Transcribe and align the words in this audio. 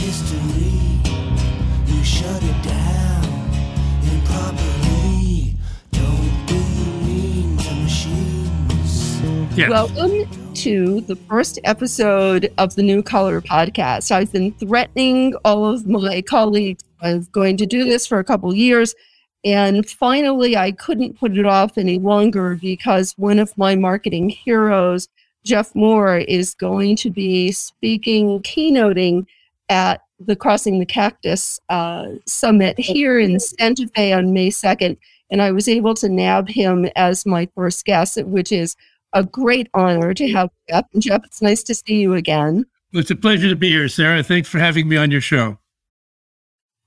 history. 0.00 0.72
You 1.86 2.02
shut 2.02 2.42
it 2.42 2.62
down 2.62 3.24
improperly. 4.02 5.54
Don't 5.92 6.46
be 6.46 6.58
mean 7.04 7.58
to 7.58 7.74
machines. 7.74 9.20
Yeah. 9.58 9.68
Welcome 9.68 10.54
to 10.54 11.02
the 11.02 11.16
first 11.16 11.58
episode 11.64 12.50
of 12.56 12.76
the 12.76 12.82
New 12.82 13.02
Collar 13.02 13.42
podcast. 13.42 14.10
I've 14.10 14.32
been 14.32 14.52
threatening 14.52 15.34
all 15.44 15.66
of 15.66 15.86
my 15.86 16.22
colleagues. 16.22 16.82
I'm 17.02 17.28
going 17.32 17.58
to 17.58 17.66
do 17.66 17.84
this 17.84 18.06
for 18.06 18.18
a 18.18 18.24
couple 18.24 18.54
years. 18.54 18.94
And 19.44 19.86
finally, 19.86 20.56
I 20.56 20.72
couldn't 20.72 21.18
put 21.18 21.36
it 21.36 21.44
off 21.44 21.76
any 21.76 21.98
longer 21.98 22.54
because 22.54 23.12
one 23.18 23.38
of 23.38 23.56
my 23.58 23.76
marketing 23.76 24.30
heroes, 24.30 25.08
Jeff 25.44 25.74
Moore, 25.74 26.16
is 26.16 26.54
going 26.54 26.96
to 26.96 27.10
be 27.10 27.52
speaking, 27.52 28.40
keynoting 28.40 29.26
at 29.70 30.02
the 30.18 30.36
Crossing 30.36 30.78
the 30.78 30.86
Cactus 30.86 31.58
uh, 31.70 32.08
Summit 32.26 32.78
here 32.78 33.18
in 33.18 33.40
Santa 33.40 33.88
Fe 33.94 34.12
on 34.12 34.34
May 34.34 34.50
2nd. 34.50 34.98
And 35.30 35.40
I 35.40 35.52
was 35.52 35.68
able 35.68 35.94
to 35.94 36.08
nab 36.08 36.48
him 36.48 36.86
as 36.96 37.24
my 37.24 37.48
first 37.54 37.86
guest, 37.86 38.22
which 38.24 38.52
is 38.52 38.76
a 39.14 39.24
great 39.24 39.68
honor 39.72 40.12
to 40.12 40.28
have 40.30 40.50
Jeff. 40.68 40.84
And 40.92 41.02
Jeff, 41.02 41.24
it's 41.24 41.40
nice 41.40 41.62
to 41.62 41.74
see 41.74 42.00
you 42.00 42.14
again. 42.14 42.66
Well, 42.92 43.00
it's 43.00 43.10
a 43.10 43.16
pleasure 43.16 43.48
to 43.48 43.56
be 43.56 43.70
here, 43.70 43.88
Sarah. 43.88 44.22
Thanks 44.22 44.48
for 44.48 44.58
having 44.58 44.88
me 44.88 44.96
on 44.96 45.10
your 45.10 45.20
show. 45.20 45.58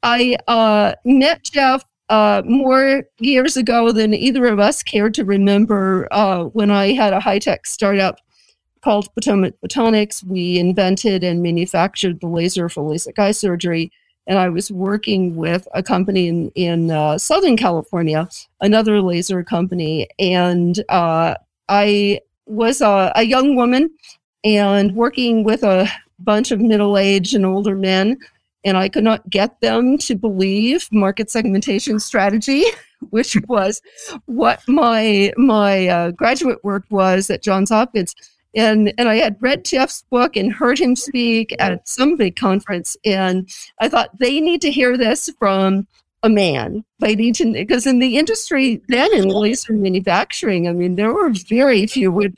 I 0.04 0.36
uh, 0.50 0.96
met 1.06 1.44
Jeff 1.44 1.84
uh, 2.10 2.44
more 2.46 3.06
years 3.20 3.56
ago 3.56 3.94
than 3.94 4.14
either 4.14 4.46
of 4.46 4.60
us 4.60 4.84
cared 4.84 5.14
to 5.14 5.24
remember 5.24 6.10
uh, 6.12 6.44
when 6.46 6.70
I 6.70 6.92
had 6.92 7.14
a 7.14 7.22
high 7.22 7.40
tech 7.40 7.66
startup 7.66 8.20
called 8.84 9.14
Potomac 9.14 9.54
Photonics. 9.62 10.24
We 10.24 10.60
invented 10.60 11.24
and 11.24 11.42
manufactured 11.42 12.20
the 12.20 12.28
laser 12.28 12.70
for 12.70 12.84
LASIK 12.84 13.18
eye 13.20 13.32
surgery. 13.32 13.92
And 14.26 14.38
I 14.40 14.50
was 14.50 14.72
working 14.72 15.36
with 15.36 15.68
a 15.74 15.84
company 15.84 16.28
in, 16.28 16.52
in 16.56 16.92
uh, 16.92 17.18
Southern 17.18 17.58
California, 17.58 18.30
another 18.62 19.02
laser 19.02 19.44
company. 19.44 20.08
And 20.18 20.84
uh, 20.90 21.36
I 21.68 22.20
was 22.46 22.82
a, 22.82 23.12
a 23.16 23.24
young 23.24 23.56
woman 23.56 23.90
and 24.44 24.96
working 24.96 25.44
with 25.44 25.64
a 25.64 25.90
bunch 26.20 26.52
of 26.52 26.60
middle 26.60 26.98
aged 26.98 27.36
and 27.36 27.46
older 27.46 27.76
men 27.76 28.18
and 28.64 28.78
I 28.78 28.90
could 28.90 29.04
not 29.04 29.30
get 29.30 29.60
them 29.62 29.98
to 30.00 30.16
believe 30.16 30.88
market 30.92 31.30
segmentation 31.30 32.00
strategy, 32.00 32.64
which 33.10 33.38
was 33.48 33.82
what 34.26 34.62
my 34.68 35.34
my 35.38 35.88
uh, 35.88 36.12
graduate 36.12 36.64
work 36.64 36.86
was 36.90 37.30
at 37.30 37.44
Johns 37.44 37.70
Hopkins. 37.70 38.16
And 38.56 38.94
and 38.98 39.10
I 39.10 39.16
had 39.16 39.38
read 39.42 39.66
Jeff's 39.66 40.04
book 40.10 40.36
and 40.36 40.54
heard 40.54 40.80
him 40.80 40.96
speak 40.96 41.56
at 41.60 41.88
some 41.88 42.18
big 42.18 42.36
conference, 42.36 42.96
and 43.04 43.50
I 43.80 43.90
thought 43.90 44.20
they 44.20 44.40
need 44.40 44.62
to 44.62 44.72
hear 44.72 44.98
this 44.98 45.30
from 45.40 45.88
a 46.22 46.30
man. 46.30 46.86
They 47.00 47.16
need 47.16 47.36
to 47.36 47.52
because 47.52 47.86
in 47.86 48.00
the 48.00 48.18
industry 48.18 48.82
then 48.88 49.14
in 49.14 49.28
laser 49.28 49.74
manufacturing, 49.74 50.68
I 50.68 50.74
mean 50.74 50.96
there 50.96 51.14
were 51.14 51.32
very 51.32 51.86
few 51.88 52.12
would, 52.12 52.38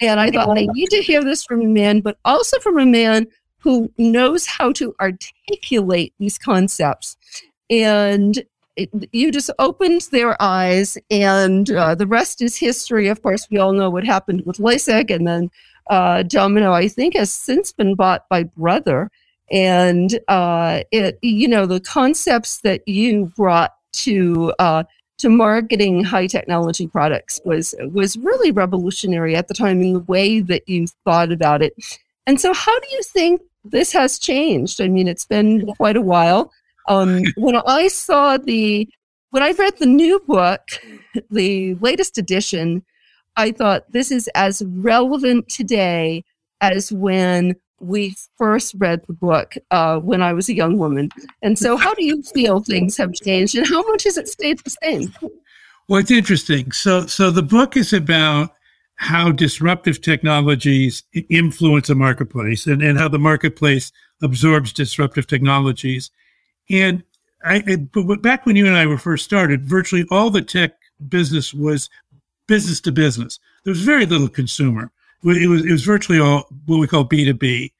and 0.00 0.18
I 0.20 0.30
thought 0.30 0.54
they 0.54 0.66
need 0.68 0.90
to 0.90 1.02
hear 1.02 1.22
this 1.22 1.44
from 1.44 1.60
a 1.60 1.66
man, 1.66 2.00
but 2.00 2.18
also 2.24 2.58
from 2.58 2.78
a 2.78 2.86
man 2.86 3.26
who 3.58 3.92
knows 3.96 4.46
how 4.46 4.72
to 4.72 4.94
articulate 5.00 6.14
these 6.18 6.36
concepts. 6.36 7.16
And 7.70 8.42
you 8.76 9.30
just 9.30 9.50
opened 9.58 10.02
their 10.10 10.40
eyes, 10.40 10.96
and 11.10 11.70
uh, 11.70 11.94
the 11.94 12.06
rest 12.06 12.40
is 12.40 12.56
history. 12.56 13.08
Of 13.08 13.22
course, 13.22 13.46
we 13.50 13.58
all 13.58 13.72
know 13.72 13.90
what 13.90 14.04
happened 14.04 14.44
with 14.46 14.58
LASIK, 14.58 15.14
and 15.14 15.26
then 15.26 15.50
uh, 15.88 16.22
Domino, 16.22 16.72
I 16.72 16.88
think, 16.88 17.14
has 17.14 17.32
since 17.32 17.72
been 17.72 17.94
bought 17.94 18.28
by 18.28 18.44
Brother. 18.44 19.10
And 19.50 20.18
uh, 20.28 20.82
it, 20.90 21.18
you 21.20 21.46
know, 21.46 21.66
the 21.66 21.80
concepts 21.80 22.60
that 22.60 22.86
you 22.88 23.26
brought 23.36 23.72
to 23.92 24.52
uh, 24.58 24.84
to 25.18 25.28
marketing 25.28 26.02
high 26.04 26.26
technology 26.26 26.86
products 26.86 27.40
was 27.44 27.74
was 27.92 28.16
really 28.16 28.50
revolutionary 28.50 29.36
at 29.36 29.48
the 29.48 29.54
time 29.54 29.82
in 29.82 29.92
the 29.92 30.00
way 30.00 30.40
that 30.40 30.68
you 30.68 30.86
thought 31.04 31.30
about 31.30 31.62
it. 31.62 31.74
And 32.26 32.40
so, 32.40 32.54
how 32.54 32.78
do 32.80 32.86
you 32.92 33.02
think 33.02 33.42
this 33.64 33.92
has 33.92 34.18
changed. 34.18 34.80
I 34.80 34.88
mean, 34.88 35.08
it's 35.08 35.24
been 35.24 35.66
quite 35.74 35.96
a 35.96 36.02
while. 36.02 36.52
Um, 36.88 37.22
when 37.36 37.56
I 37.56 37.88
saw 37.88 38.36
the, 38.36 38.88
when 39.30 39.42
I 39.42 39.52
read 39.52 39.78
the 39.78 39.86
new 39.86 40.20
book, 40.26 40.60
the 41.30 41.74
latest 41.76 42.18
edition, 42.18 42.84
I 43.36 43.52
thought 43.52 43.90
this 43.90 44.10
is 44.10 44.28
as 44.34 44.62
relevant 44.66 45.48
today 45.48 46.24
as 46.60 46.92
when 46.92 47.56
we 47.80 48.14
first 48.38 48.74
read 48.78 49.02
the 49.06 49.12
book 49.12 49.54
uh, 49.70 49.98
when 49.98 50.22
I 50.22 50.32
was 50.32 50.48
a 50.48 50.54
young 50.54 50.78
woman. 50.78 51.10
And 51.42 51.58
so, 51.58 51.76
how 51.76 51.94
do 51.94 52.04
you 52.04 52.22
feel 52.22 52.60
things 52.60 52.96
have 52.96 53.12
changed, 53.14 53.56
and 53.56 53.66
how 53.66 53.82
much 53.90 54.04
has 54.04 54.16
it 54.16 54.28
stayed 54.28 54.60
the 54.60 54.76
same? 54.82 55.12
Well, 55.88 56.00
it's 56.00 56.10
interesting. 56.10 56.72
So, 56.72 57.06
so 57.06 57.30
the 57.30 57.42
book 57.42 57.76
is 57.76 57.92
about 57.92 58.54
how 58.96 59.32
disruptive 59.32 60.00
technologies 60.00 61.02
influence 61.28 61.90
a 61.90 61.94
marketplace 61.94 62.66
and, 62.66 62.80
and 62.82 62.98
how 62.98 63.08
the 63.08 63.18
marketplace 63.18 63.90
absorbs 64.22 64.72
disruptive 64.72 65.26
technologies. 65.26 66.10
And 66.72 67.04
I, 67.44 67.76
but 67.92 68.22
back 68.22 68.46
when 68.46 68.56
you 68.56 68.66
and 68.66 68.76
I 68.76 68.86
were 68.86 68.98
first 68.98 69.24
started, 69.24 69.68
virtually 69.68 70.06
all 70.10 70.30
the 70.30 70.42
tech 70.42 70.72
business 71.08 71.52
was 71.52 71.90
business 72.48 72.80
to 72.80 72.92
business. 72.92 73.38
There 73.64 73.72
was 73.72 73.82
very 73.82 74.06
little 74.06 74.28
consumer. 74.28 74.90
It 75.24 75.48
was, 75.48 75.64
it 75.64 75.70
was 75.70 75.84
virtually 75.84 76.18
all 76.18 76.48
what 76.66 76.78
we 76.78 76.88
call 76.88 77.04
B2B. 77.04 77.72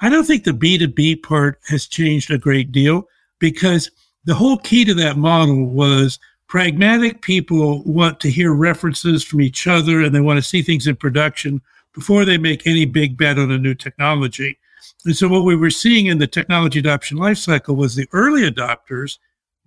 I 0.00 0.08
don't 0.08 0.24
think 0.24 0.44
the 0.44 0.52
B2B 0.52 1.22
part 1.22 1.58
has 1.68 1.86
changed 1.86 2.30
a 2.30 2.38
great 2.38 2.72
deal 2.72 3.08
because 3.38 3.90
the 4.24 4.34
whole 4.34 4.58
key 4.58 4.84
to 4.84 4.94
that 4.94 5.16
model 5.16 5.66
was 5.66 6.18
pragmatic 6.48 7.22
people 7.22 7.82
want 7.84 8.20
to 8.20 8.30
hear 8.30 8.52
references 8.52 9.24
from 9.24 9.40
each 9.40 9.66
other 9.66 10.02
and 10.02 10.14
they 10.14 10.20
want 10.20 10.38
to 10.38 10.42
see 10.42 10.62
things 10.62 10.86
in 10.86 10.96
production 10.96 11.60
before 11.92 12.24
they 12.24 12.38
make 12.38 12.66
any 12.66 12.84
big 12.84 13.16
bet 13.16 13.38
on 13.38 13.50
a 13.50 13.58
new 13.58 13.74
technology. 13.74 14.58
And 15.06 15.16
so 15.16 15.28
what 15.28 15.44
we 15.44 15.56
were 15.56 15.70
seeing 15.70 16.06
in 16.06 16.18
the 16.18 16.26
technology 16.26 16.80
adoption 16.80 17.16
lifecycle 17.16 17.76
was 17.76 17.94
the 17.94 18.08
early 18.12 18.42
adopters 18.42 19.18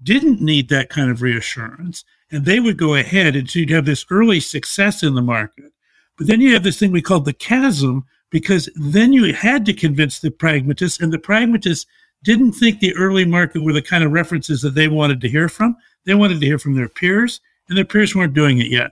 didn't 0.03 0.41
need 0.41 0.69
that 0.69 0.89
kind 0.89 1.09
of 1.09 1.21
reassurance 1.21 2.03
and 2.31 2.45
they 2.45 2.59
would 2.59 2.77
go 2.77 2.95
ahead 2.95 3.35
and 3.35 3.49
so 3.49 3.59
you'd 3.59 3.69
have 3.69 3.85
this 3.85 4.05
early 4.11 4.39
success 4.39 5.01
in 5.01 5.15
the 5.15 5.21
market. 5.21 5.71
But 6.17 6.27
then 6.27 6.41
you 6.41 6.53
have 6.53 6.63
this 6.63 6.77
thing 6.77 6.91
we 6.91 7.01
call 7.01 7.21
the 7.21 7.33
chasm 7.33 8.05
because 8.29 8.69
then 8.75 9.13
you 9.13 9.33
had 9.33 9.65
to 9.65 9.73
convince 9.73 10.19
the 10.19 10.29
pragmatists 10.29 10.99
and 10.99 11.11
the 11.11 11.17
pragmatists 11.17 11.85
didn't 12.23 12.51
think 12.51 12.79
the 12.79 12.95
early 12.95 13.25
market 13.25 13.63
were 13.63 13.73
the 13.73 13.81
kind 13.81 14.03
of 14.03 14.11
references 14.11 14.61
that 14.61 14.75
they 14.75 14.87
wanted 14.87 15.21
to 15.21 15.29
hear 15.29 15.49
from. 15.49 15.75
They 16.05 16.15
wanted 16.15 16.41
to 16.41 16.45
hear 16.45 16.59
from 16.59 16.75
their 16.75 16.89
peers, 16.89 17.39
and 17.67 17.77
their 17.77 17.85
peers 17.85 18.15
weren't 18.15 18.33
doing 18.33 18.59
it 18.59 18.67
yet. 18.67 18.91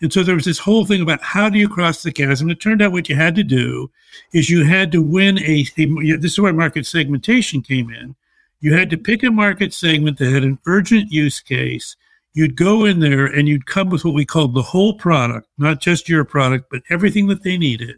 And 0.00 0.12
so 0.12 0.22
there 0.22 0.34
was 0.34 0.44
this 0.44 0.58
whole 0.58 0.84
thing 0.84 1.02
about 1.02 1.22
how 1.22 1.48
do 1.48 1.58
you 1.58 1.68
cross 1.68 2.02
the 2.02 2.12
chasm. 2.12 2.50
It 2.50 2.60
turned 2.60 2.82
out 2.82 2.92
what 2.92 3.08
you 3.08 3.16
had 3.16 3.34
to 3.36 3.44
do 3.44 3.90
is 4.32 4.50
you 4.50 4.64
had 4.64 4.92
to 4.92 5.02
win 5.02 5.38
a, 5.40 5.66
a 5.76 6.16
this 6.16 6.32
is 6.32 6.40
where 6.40 6.52
market 6.52 6.86
segmentation 6.86 7.62
came 7.62 7.90
in. 7.90 8.14
You 8.60 8.74
had 8.74 8.90
to 8.90 8.96
pick 8.96 9.22
a 9.22 9.30
market 9.30 9.74
segment 9.74 10.18
that 10.18 10.32
had 10.32 10.44
an 10.44 10.58
urgent 10.66 11.12
use 11.12 11.40
case. 11.40 11.96
You'd 12.32 12.56
go 12.56 12.84
in 12.84 13.00
there 13.00 13.26
and 13.26 13.48
you'd 13.48 13.66
come 13.66 13.88
with 13.88 14.04
what 14.04 14.14
we 14.14 14.24
called 14.24 14.54
the 14.54 14.62
whole 14.62 14.94
product, 14.94 15.48
not 15.58 15.80
just 15.80 16.08
your 16.08 16.24
product, 16.24 16.66
but 16.70 16.82
everything 16.90 17.28
that 17.28 17.42
they 17.42 17.56
needed 17.56 17.96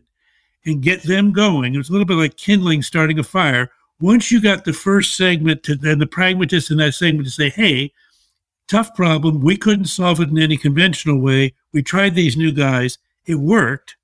and 0.64 0.82
get 0.82 1.02
them 1.02 1.32
going. 1.32 1.74
It 1.74 1.78
was 1.78 1.88
a 1.88 1.92
little 1.92 2.06
bit 2.06 2.14
like 2.14 2.36
kindling, 2.36 2.82
starting 2.82 3.18
a 3.18 3.24
fire. 3.24 3.70
Once 4.00 4.30
you 4.30 4.40
got 4.40 4.64
the 4.64 4.72
first 4.72 5.16
segment 5.16 5.62
to 5.64 5.74
then 5.74 5.98
the 5.98 6.06
pragmatist 6.06 6.70
in 6.70 6.76
that 6.78 6.94
segment 6.94 7.26
to 7.26 7.32
say, 7.32 7.50
hey, 7.50 7.92
tough 8.68 8.94
problem. 8.94 9.40
We 9.40 9.56
couldn't 9.56 9.86
solve 9.86 10.20
it 10.20 10.28
in 10.28 10.38
any 10.38 10.56
conventional 10.56 11.20
way. 11.20 11.54
We 11.72 11.82
tried 11.82 12.14
these 12.14 12.36
new 12.36 12.52
guys. 12.52 12.98
It 13.26 13.36
worked. 13.36 13.96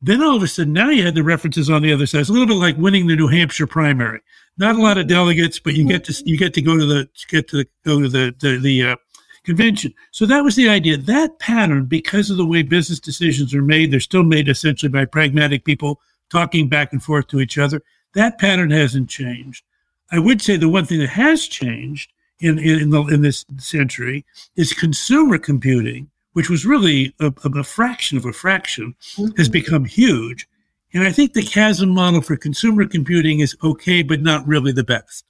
Then 0.00 0.22
all 0.22 0.36
of 0.36 0.42
a 0.42 0.48
sudden, 0.48 0.72
now 0.72 0.90
you 0.90 1.04
had 1.04 1.16
the 1.16 1.24
references 1.24 1.68
on 1.68 1.82
the 1.82 1.92
other 1.92 2.06
side. 2.06 2.20
It's 2.20 2.30
a 2.30 2.32
little 2.32 2.46
bit 2.46 2.54
like 2.54 2.76
winning 2.76 3.08
the 3.08 3.16
New 3.16 3.26
Hampshire 3.26 3.66
primary. 3.66 4.20
Not 4.56 4.76
a 4.76 4.82
lot 4.82 4.98
of 4.98 5.08
delegates, 5.08 5.58
but 5.58 5.74
you 5.74 5.86
get 5.86 6.04
to 6.04 6.22
you 6.24 6.36
get 6.36 6.54
to 6.54 6.62
go 6.62 6.76
to 6.76 6.86
the 6.86 7.08
get 7.28 7.48
to 7.48 7.58
the, 7.58 7.68
go 7.84 8.00
to 8.00 8.08
the 8.08 8.34
the, 8.38 8.58
the 8.58 8.82
uh, 8.82 8.96
convention. 9.44 9.94
So 10.10 10.26
that 10.26 10.44
was 10.44 10.56
the 10.56 10.68
idea. 10.68 10.96
That 10.96 11.38
pattern, 11.38 11.86
because 11.86 12.30
of 12.30 12.36
the 12.36 12.46
way 12.46 12.62
business 12.62 13.00
decisions 13.00 13.54
are 13.54 13.62
made, 13.62 13.90
they're 13.90 14.00
still 14.00 14.22
made 14.22 14.48
essentially 14.48 14.90
by 14.90 15.04
pragmatic 15.04 15.64
people 15.64 16.00
talking 16.30 16.68
back 16.68 16.92
and 16.92 17.02
forth 17.02 17.28
to 17.28 17.40
each 17.40 17.58
other. 17.58 17.82
That 18.14 18.38
pattern 18.38 18.70
hasn't 18.70 19.08
changed. 19.08 19.64
I 20.10 20.18
would 20.18 20.40
say 20.42 20.56
the 20.56 20.68
one 20.68 20.84
thing 20.84 21.00
that 21.00 21.10
has 21.10 21.46
changed 21.46 22.12
in 22.40 22.58
in, 22.58 22.90
the, 22.90 23.02
in 23.04 23.22
this 23.22 23.44
century 23.58 24.24
is 24.56 24.72
consumer 24.72 25.38
computing, 25.38 26.10
which 26.38 26.48
was 26.48 26.64
really 26.64 27.12
a, 27.18 27.32
a 27.42 27.64
fraction 27.64 28.16
of 28.16 28.24
a 28.24 28.32
fraction, 28.32 28.94
mm-hmm. 29.16 29.36
has 29.36 29.48
become 29.48 29.84
huge. 29.84 30.46
And 30.94 31.02
I 31.02 31.10
think 31.10 31.32
the 31.32 31.42
chasm 31.42 31.88
model 31.88 32.20
for 32.20 32.36
consumer 32.36 32.86
computing 32.86 33.40
is 33.40 33.56
okay, 33.64 34.04
but 34.04 34.22
not 34.22 34.46
really 34.46 34.70
the 34.70 34.84
best. 34.84 35.24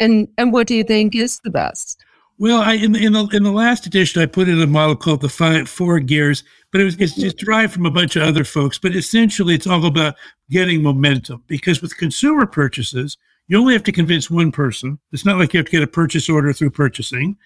And 0.00 0.28
and 0.38 0.50
what 0.50 0.66
do 0.66 0.74
you 0.74 0.82
think 0.82 1.14
is 1.14 1.40
the 1.40 1.50
best? 1.50 2.02
Well, 2.38 2.62
I, 2.62 2.76
in, 2.76 2.96
in, 2.96 3.12
the, 3.12 3.26
in 3.34 3.42
the 3.42 3.52
last 3.52 3.84
edition, 3.84 4.22
I 4.22 4.24
put 4.24 4.48
in 4.48 4.62
a 4.62 4.66
model 4.66 4.96
called 4.96 5.20
the 5.20 5.28
five, 5.28 5.68
four 5.68 6.00
gears, 6.00 6.42
but 6.72 6.80
it 6.80 6.84
was, 6.84 6.96
it's 6.98 7.14
just 7.14 7.36
derived 7.36 7.74
from 7.74 7.84
a 7.84 7.90
bunch 7.90 8.16
of 8.16 8.22
other 8.22 8.44
folks. 8.44 8.78
But 8.78 8.96
essentially, 8.96 9.54
it's 9.56 9.66
all 9.66 9.84
about 9.84 10.14
getting 10.48 10.82
momentum 10.82 11.42
because 11.48 11.82
with 11.82 11.98
consumer 11.98 12.46
purchases, 12.46 13.18
you 13.46 13.58
only 13.58 13.74
have 13.74 13.82
to 13.82 13.92
convince 13.92 14.30
one 14.30 14.52
person. 14.52 14.98
It's 15.12 15.26
not 15.26 15.36
like 15.36 15.52
you 15.52 15.58
have 15.58 15.66
to 15.66 15.72
get 15.72 15.82
a 15.82 15.86
purchase 15.86 16.30
order 16.30 16.54
through 16.54 16.70
purchasing. 16.70 17.36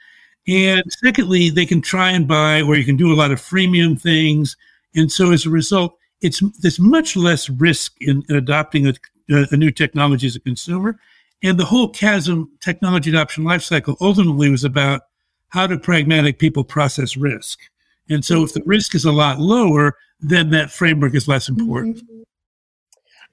And 0.49 0.83
secondly, 1.05 1.51
they 1.51 1.67
can 1.67 1.81
try 1.81 2.11
and 2.11 2.27
buy, 2.27 2.63
or 2.63 2.77
you 2.77 2.85
can 2.85 2.97
do 2.97 3.13
a 3.13 3.15
lot 3.15 3.31
of 3.31 3.41
freemium 3.41 4.01
things. 4.01 4.57
And 4.95 5.11
so 5.11 5.31
as 5.31 5.47
a 5.47 5.51
result, 5.51 5.97
it's 6.21 6.43
there's 6.61 6.81
much 6.81 7.17
less 7.17 7.49
risk 7.49 7.95
in, 8.01 8.23
in 8.29 8.37
adopting 8.37 8.87
a, 8.87 8.95
a, 9.29 9.57
new 9.57 9.71
technology 9.71 10.27
as 10.27 10.37
a 10.37 10.41
consumer. 10.41 10.99
And 11.43 11.59
the 11.59 11.65
whole 11.65 11.89
chasm 11.89 12.51
technology 12.61 13.11
adoption 13.11 13.45
lifecycle 13.45 13.97
ultimately 14.01 14.49
was 14.49 14.65
about 14.65 15.03
how 15.49 15.67
do 15.67 15.79
pragmatic 15.79 16.39
people 16.39 16.65
process 16.65 17.17
risk. 17.17 17.59
And 18.09 18.25
so 18.25 18.43
if 18.43 18.53
the 18.53 18.63
risk 18.65 18.95
is 18.95 19.05
a 19.05 19.13
lot 19.13 19.41
lower, 19.41 19.97
then 20.21 20.51
that 20.51 20.71
framework 20.71 21.15
is 21.15 21.29
less 21.29 21.49
important. 21.49 21.97
Mm-hmm. 21.97 22.23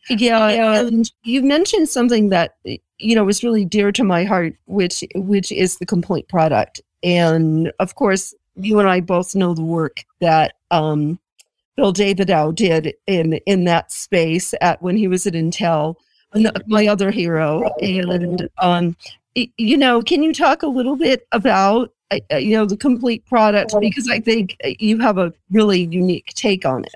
Yeah, 0.10 0.48
and 0.80 1.12
you 1.24 1.44
mentioned 1.44 1.90
something 1.90 2.30
that 2.30 2.56
you 2.64 3.16
know 3.16 3.24
was 3.24 3.44
really 3.44 3.66
dear 3.66 3.92
to 3.92 4.04
my 4.04 4.24
heart, 4.24 4.56
which 4.66 5.04
which 5.14 5.52
is 5.52 5.78
the 5.78 5.86
complete 5.86 6.28
product. 6.28 6.82
And 7.04 7.72
of 7.80 7.96
course, 7.96 8.34
you 8.56 8.80
and 8.80 8.90
I 8.90 9.00
both 9.00 9.36
know 9.36 9.54
the 9.54 9.64
work 9.64 10.04
that 10.20 10.56
um, 10.72 11.20
Bill 11.76 11.94
Davidow 11.94 12.54
did 12.54 12.94
in 13.08 13.34
in 13.46 13.64
that 13.66 13.92
space 13.92 14.54
at 14.62 14.82
when 14.82 14.98
he 14.98 15.08
was 15.08 15.26
at 15.26 15.34
Intel, 15.34 15.96
my 16.68 16.88
other 16.88 17.12
hero. 17.12 17.70
And 17.82 18.50
um, 18.58 18.96
you 19.36 19.78
know, 19.78 20.02
can 20.02 20.24
you 20.24 20.34
talk 20.34 20.64
a 20.64 20.68
little 20.68 20.96
bit 20.96 21.26
about 21.32 21.92
uh, 22.12 22.20
uh, 22.32 22.38
you 22.38 22.58
know 22.58 22.66
the 22.66 22.78
complete 22.78 23.26
product 23.26 23.74
because 23.80 24.10
I 24.10 24.20
think 24.20 24.58
you 24.64 25.00
have 25.00 25.18
a 25.18 25.32
really 25.52 25.84
unique 25.92 26.34
take 26.36 26.66
on 26.66 26.84
it. 26.84 26.96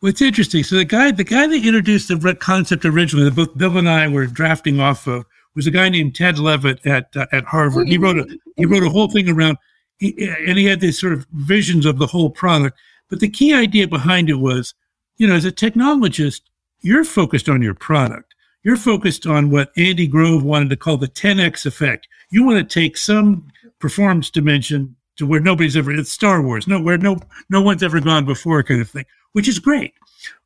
Well, 0.00 0.10
it's 0.10 0.22
interesting. 0.22 0.64
So 0.64 0.76
the 0.76 0.84
guy, 0.84 1.10
the 1.10 1.24
guy 1.24 1.46
that 1.46 1.64
introduced 1.64 2.08
the 2.08 2.34
concept 2.34 2.84
originally, 2.84 3.24
that 3.24 3.36
both 3.36 3.56
Bill 3.56 3.76
and 3.76 3.88
I 3.88 4.08
were 4.08 4.26
drafting 4.26 4.80
off 4.80 5.06
of, 5.06 5.24
was 5.54 5.66
a 5.66 5.70
guy 5.70 5.88
named 5.88 6.14
Ted 6.14 6.38
Levitt 6.38 6.84
at 6.86 7.16
uh, 7.16 7.26
at 7.32 7.44
Harvard. 7.44 7.88
He 7.88 7.98
wrote 7.98 8.18
a 8.18 8.38
he 8.56 8.66
wrote 8.66 8.82
a 8.82 8.90
whole 8.90 9.10
thing 9.10 9.28
around, 9.28 9.58
he, 9.98 10.28
and 10.46 10.58
he 10.58 10.66
had 10.66 10.80
these 10.80 11.00
sort 11.00 11.12
of 11.12 11.26
visions 11.32 11.86
of 11.86 11.98
the 11.98 12.06
whole 12.06 12.30
product. 12.30 12.78
But 13.08 13.20
the 13.20 13.28
key 13.28 13.52
idea 13.52 13.88
behind 13.88 14.30
it 14.30 14.34
was, 14.34 14.74
you 15.16 15.26
know, 15.26 15.34
as 15.34 15.44
a 15.44 15.52
technologist, 15.52 16.42
you're 16.80 17.04
focused 17.04 17.48
on 17.48 17.62
your 17.62 17.74
product. 17.74 18.34
You're 18.62 18.76
focused 18.76 19.26
on 19.26 19.50
what 19.50 19.72
Andy 19.76 20.06
Grove 20.06 20.44
wanted 20.44 20.70
to 20.70 20.76
call 20.76 20.96
the 20.96 21.08
10x 21.08 21.64
effect. 21.64 22.06
You 22.30 22.44
want 22.44 22.58
to 22.58 22.80
take 22.80 22.96
some 22.96 23.48
performance 23.78 24.30
dimension 24.30 24.96
to 25.16 25.26
where 25.26 25.40
nobody's 25.40 25.76
ever 25.76 25.92
it's 25.92 26.12
Star 26.12 26.42
Wars, 26.42 26.66
no 26.66 26.80
where 26.80 26.98
no 26.98 27.18
no 27.48 27.60
one's 27.60 27.82
ever 27.82 28.00
gone 28.00 28.24
before, 28.24 28.62
kind 28.62 28.80
of 28.80 28.88
thing, 28.88 29.06
which 29.32 29.48
is 29.48 29.58
great. 29.58 29.94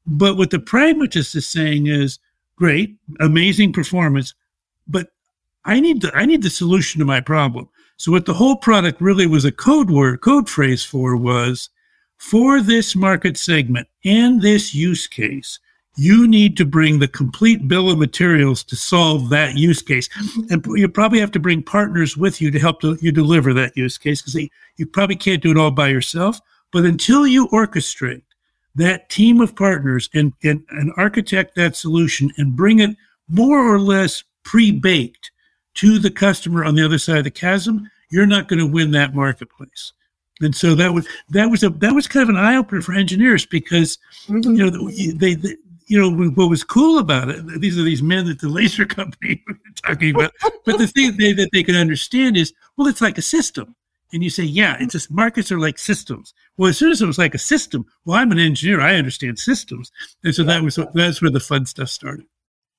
But 0.06 0.36
what 0.36 0.50
the 0.50 0.58
pragmatist 0.58 1.34
is 1.34 1.48
saying 1.48 1.86
is 1.86 2.18
great, 2.56 2.96
amazing 3.20 3.72
performance, 3.72 4.34
but 4.86 5.08
I 5.64 5.80
need 5.80 6.02
the 6.02 6.14
I 6.14 6.26
need 6.26 6.42
the 6.42 6.50
solution 6.50 6.98
to 6.98 7.04
my 7.04 7.20
problem. 7.20 7.68
So 7.96 8.12
what 8.12 8.26
the 8.26 8.34
whole 8.34 8.56
product 8.56 9.00
really 9.00 9.26
was 9.26 9.44
a 9.44 9.52
code 9.52 9.90
word, 9.90 10.20
code 10.20 10.48
phrase 10.48 10.84
for 10.84 11.16
was 11.16 11.70
for 12.18 12.60
this 12.60 12.96
market 12.96 13.36
segment 13.36 13.88
and 14.04 14.42
this 14.42 14.74
use 14.74 15.06
case, 15.06 15.58
you 15.96 16.26
need 16.26 16.56
to 16.56 16.64
bring 16.64 16.98
the 16.98 17.08
complete 17.08 17.68
bill 17.68 17.90
of 17.90 17.98
materials 17.98 18.64
to 18.64 18.76
solve 18.76 19.28
that 19.28 19.56
use 19.56 19.80
case. 19.80 20.08
And 20.50 20.64
you 20.74 20.88
probably 20.88 21.20
have 21.20 21.30
to 21.32 21.38
bring 21.38 21.62
partners 21.62 22.16
with 22.16 22.40
you 22.40 22.50
to 22.50 22.58
help 22.58 22.82
you 22.82 23.12
deliver 23.12 23.54
that 23.54 23.76
use 23.76 23.96
case 23.96 24.20
because 24.20 24.48
you 24.76 24.86
probably 24.86 25.16
can't 25.16 25.42
do 25.42 25.52
it 25.52 25.56
all 25.56 25.70
by 25.70 25.88
yourself. 25.88 26.40
But 26.72 26.84
until 26.84 27.26
you 27.26 27.46
orchestrate 27.48 28.22
that 28.74 29.08
team 29.08 29.40
of 29.40 29.54
partners 29.54 30.10
and, 30.14 30.32
and, 30.42 30.64
and 30.70 30.92
architect 30.96 31.54
that 31.54 31.76
solution 31.76 32.32
and 32.38 32.56
bring 32.56 32.80
it 32.80 32.96
more 33.28 33.72
or 33.72 33.78
less 33.78 34.24
pre 34.44 34.70
baked 34.70 35.30
to 35.74 35.98
the 35.98 36.10
customer 36.10 36.64
on 36.64 36.74
the 36.74 36.84
other 36.84 36.98
side 36.98 37.18
of 37.18 37.24
the 37.24 37.30
chasm, 37.30 37.90
you're 38.10 38.26
not 38.26 38.48
going 38.48 38.60
to 38.60 38.66
win 38.66 38.92
that 38.92 39.14
marketplace. 39.14 39.92
And 40.40 40.54
so 40.54 40.74
that 40.74 40.92
was 40.92 41.06
that 41.30 41.50
was 41.50 41.62
a 41.62 41.70
that 41.70 41.94
was 41.94 42.08
kind 42.08 42.22
of 42.22 42.28
an 42.28 42.36
eye 42.36 42.56
opener 42.56 42.80
for 42.80 42.92
engineers 42.92 43.46
because 43.46 43.98
mm-hmm. 44.26 44.54
you 44.54 44.70
know 44.70 44.90
they, 44.90 45.34
they 45.34 45.56
you 45.86 46.00
know 46.00 46.30
what 46.30 46.50
was 46.50 46.64
cool 46.64 46.98
about 46.98 47.28
it. 47.28 47.60
These 47.60 47.78
are 47.78 47.82
these 47.82 48.02
men 48.02 48.28
at 48.28 48.40
the 48.40 48.48
laser 48.60 48.84
company 48.84 49.44
talking 49.84 50.14
about. 50.14 50.32
but 50.64 50.78
the 50.78 50.86
thing 50.86 51.16
they, 51.16 51.32
that 51.32 51.50
they 51.52 51.62
can 51.62 51.76
understand 51.76 52.36
is 52.36 52.52
well, 52.76 52.88
it's 52.88 53.00
like 53.00 53.18
a 53.18 53.22
system. 53.22 53.74
And 54.12 54.22
you 54.22 54.30
say, 54.30 54.44
yeah, 54.44 54.76
it's 54.78 54.92
just 54.92 55.10
markets 55.10 55.50
are 55.50 55.58
like 55.58 55.76
systems. 55.76 56.34
Well, 56.56 56.70
as 56.70 56.78
soon 56.78 56.92
as 56.92 57.02
it 57.02 57.06
was 57.06 57.18
like 57.18 57.34
a 57.34 57.38
system, 57.38 57.84
well, 58.04 58.16
I'm 58.16 58.30
an 58.30 58.38
engineer, 58.38 58.80
I 58.80 58.94
understand 58.94 59.40
systems, 59.40 59.90
and 60.22 60.32
so 60.32 60.44
that 60.44 60.62
was 60.62 60.78
that's 60.94 61.20
where 61.20 61.32
the 61.32 61.40
fun 61.40 61.66
stuff 61.66 61.88
started. 61.88 62.26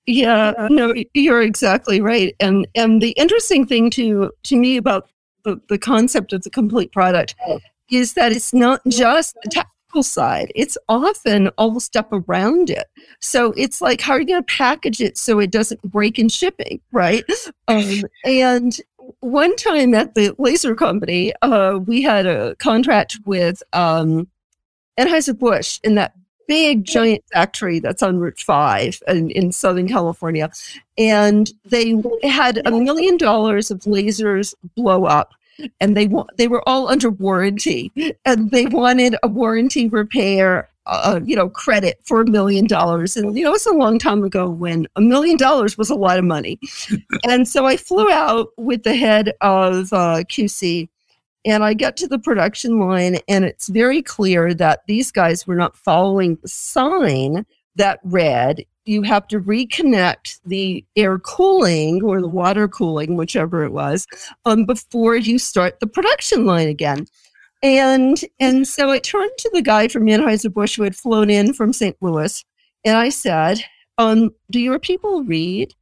Yeah, 0.08 0.68
no, 0.70 0.94
you're 1.14 1.42
exactly 1.42 2.00
right. 2.00 2.36
And 2.40 2.68
and 2.76 3.02
the 3.02 3.12
interesting 3.12 3.66
thing 3.66 3.90
to 3.92 4.32
to 4.44 4.56
me 4.56 4.78
about 4.78 5.10
the, 5.44 5.60
the 5.70 5.78
concept 5.78 6.34
of 6.34 6.44
the 6.44 6.50
complete 6.50 6.92
product 6.92 7.36
is 7.90 8.14
that 8.14 8.32
it's 8.32 8.54
not 8.54 8.82
just 8.88 9.36
the 9.44 9.50
technical 9.50 10.04
side, 10.04 10.52
it's 10.56 10.78
often 10.90 11.50
all 11.58 11.72
the 11.72 11.80
stuff 11.80 12.08
around 12.12 12.70
it. 12.70 12.88
So 13.22 13.54
it's 13.56 13.80
like, 13.80 14.02
how 14.02 14.14
are 14.14 14.20
you 14.20 14.28
going 14.28 14.44
to 14.44 14.54
package 14.54 15.02
it 15.02 15.18
so 15.18 15.40
it 15.40 15.52
doesn't 15.52 15.82
break 15.84 16.20
in 16.20 16.30
shipping, 16.30 16.82
right? 16.92 17.24
Um, 17.68 18.04
and 18.26 18.76
one 19.20 19.56
time 19.56 19.94
at 19.94 20.16
the 20.16 20.36
laser 20.38 20.76
company, 20.76 21.34
uh, 21.42 21.80
we 21.86 22.02
had 22.02 22.26
a 22.26 22.56
contract 22.56 23.18
with 23.26 23.62
um, 23.74 24.28
Anheuser-Busch 25.00 25.80
in 25.84 25.96
that 25.96 26.14
big 26.48 26.84
giant 26.86 27.24
factory 27.32 27.80
that's 27.80 28.04
on 28.04 28.18
Route 28.18 28.40
5 28.40 29.02
in, 29.08 29.32
in 29.32 29.52
Southern 29.52 29.88
California. 29.88 30.50
And 30.98 31.52
they 31.66 32.02
had 32.24 32.66
a 32.66 32.72
million 32.72 33.18
dollars 33.18 33.72
of 33.72 33.80
lasers 33.82 34.54
blow 34.76 35.06
up 35.06 35.34
and 35.80 35.96
they 35.96 36.10
they 36.38 36.48
were 36.48 36.68
all 36.68 36.88
under 36.90 37.10
warranty. 37.10 37.92
And 38.26 38.52
they 38.52 38.66
wanted 38.66 39.16
a 39.24 39.28
warranty 39.28 39.88
repair 39.88 40.70
uh, 40.88 41.20
you 41.24 41.36
know 41.36 41.50
credit 41.50 42.00
for 42.04 42.22
a 42.22 42.30
million 42.30 42.68
dollars. 42.68 43.18
And 43.18 43.38
you 43.38 43.44
know 43.44 43.54
it's 43.54 43.66
a 43.66 43.72
long 43.72 43.98
time 44.00 44.24
ago 44.24 44.50
when 44.50 44.88
a 44.96 45.02
million 45.02 45.38
dollars 45.38 45.78
was 45.78 45.90
a 45.90 45.96
lot 45.96 46.20
of 46.20 46.26
money. 46.26 46.60
And 47.24 47.48
so 47.48 47.66
i 47.66 47.78
flew 47.78 48.12
out 48.12 48.50
with 48.58 48.84
the 48.84 48.96
head 48.96 49.34
of 49.42 49.92
uh, 49.94 50.24
qc 50.30 50.90
and 51.46 51.64
I 51.64 51.74
get 51.74 51.96
to 51.98 52.08
the 52.08 52.20
production 52.20 52.80
line, 52.80 53.20
and 53.28 53.46
it's 53.46 53.68
very 53.68 54.02
clear 54.02 54.54
that 54.56 54.82
these 54.88 55.12
guys 55.12 55.46
were 55.46 55.56
not 55.56 55.78
following 55.78 56.38
the 56.42 56.48
sign 56.48 57.46
that 57.76 58.00
read, 58.04 58.66
you 58.86 59.02
have 59.04 59.28
to 59.28 59.40
reconnect 59.40 60.40
the 60.46 60.86
air 60.96 61.20
cooling 61.20 62.04
or 62.04 62.22
the 62.22 62.28
water 62.28 62.68
cooling, 62.68 63.16
whichever 63.16 63.64
it 63.64 63.72
was, 63.72 64.08
um, 64.46 64.66
before 64.66 65.16
you 65.16 65.38
start 65.38 65.80
the 65.80 65.88
production 65.88 66.46
line 66.46 66.68
again. 66.68 67.06
And 67.64 68.20
and 68.40 68.68
so 68.68 68.92
I 68.92 69.00
turned 69.00 69.32
to 69.40 69.50
the 69.54 69.62
guy 69.62 69.88
from 69.88 70.06
Anheuser-Busch 70.06 70.76
who 70.76 70.84
had 70.84 70.96
flown 70.96 71.30
in 71.30 71.54
from 71.54 71.74
St. 71.74 71.96
Louis, 72.02 72.44
and 72.84 72.98
I 72.98 73.10
said, 73.10 73.64
um, 73.98 74.32
do 74.52 74.60
your 74.60 74.80
people 74.80 75.24
read? 75.24 75.74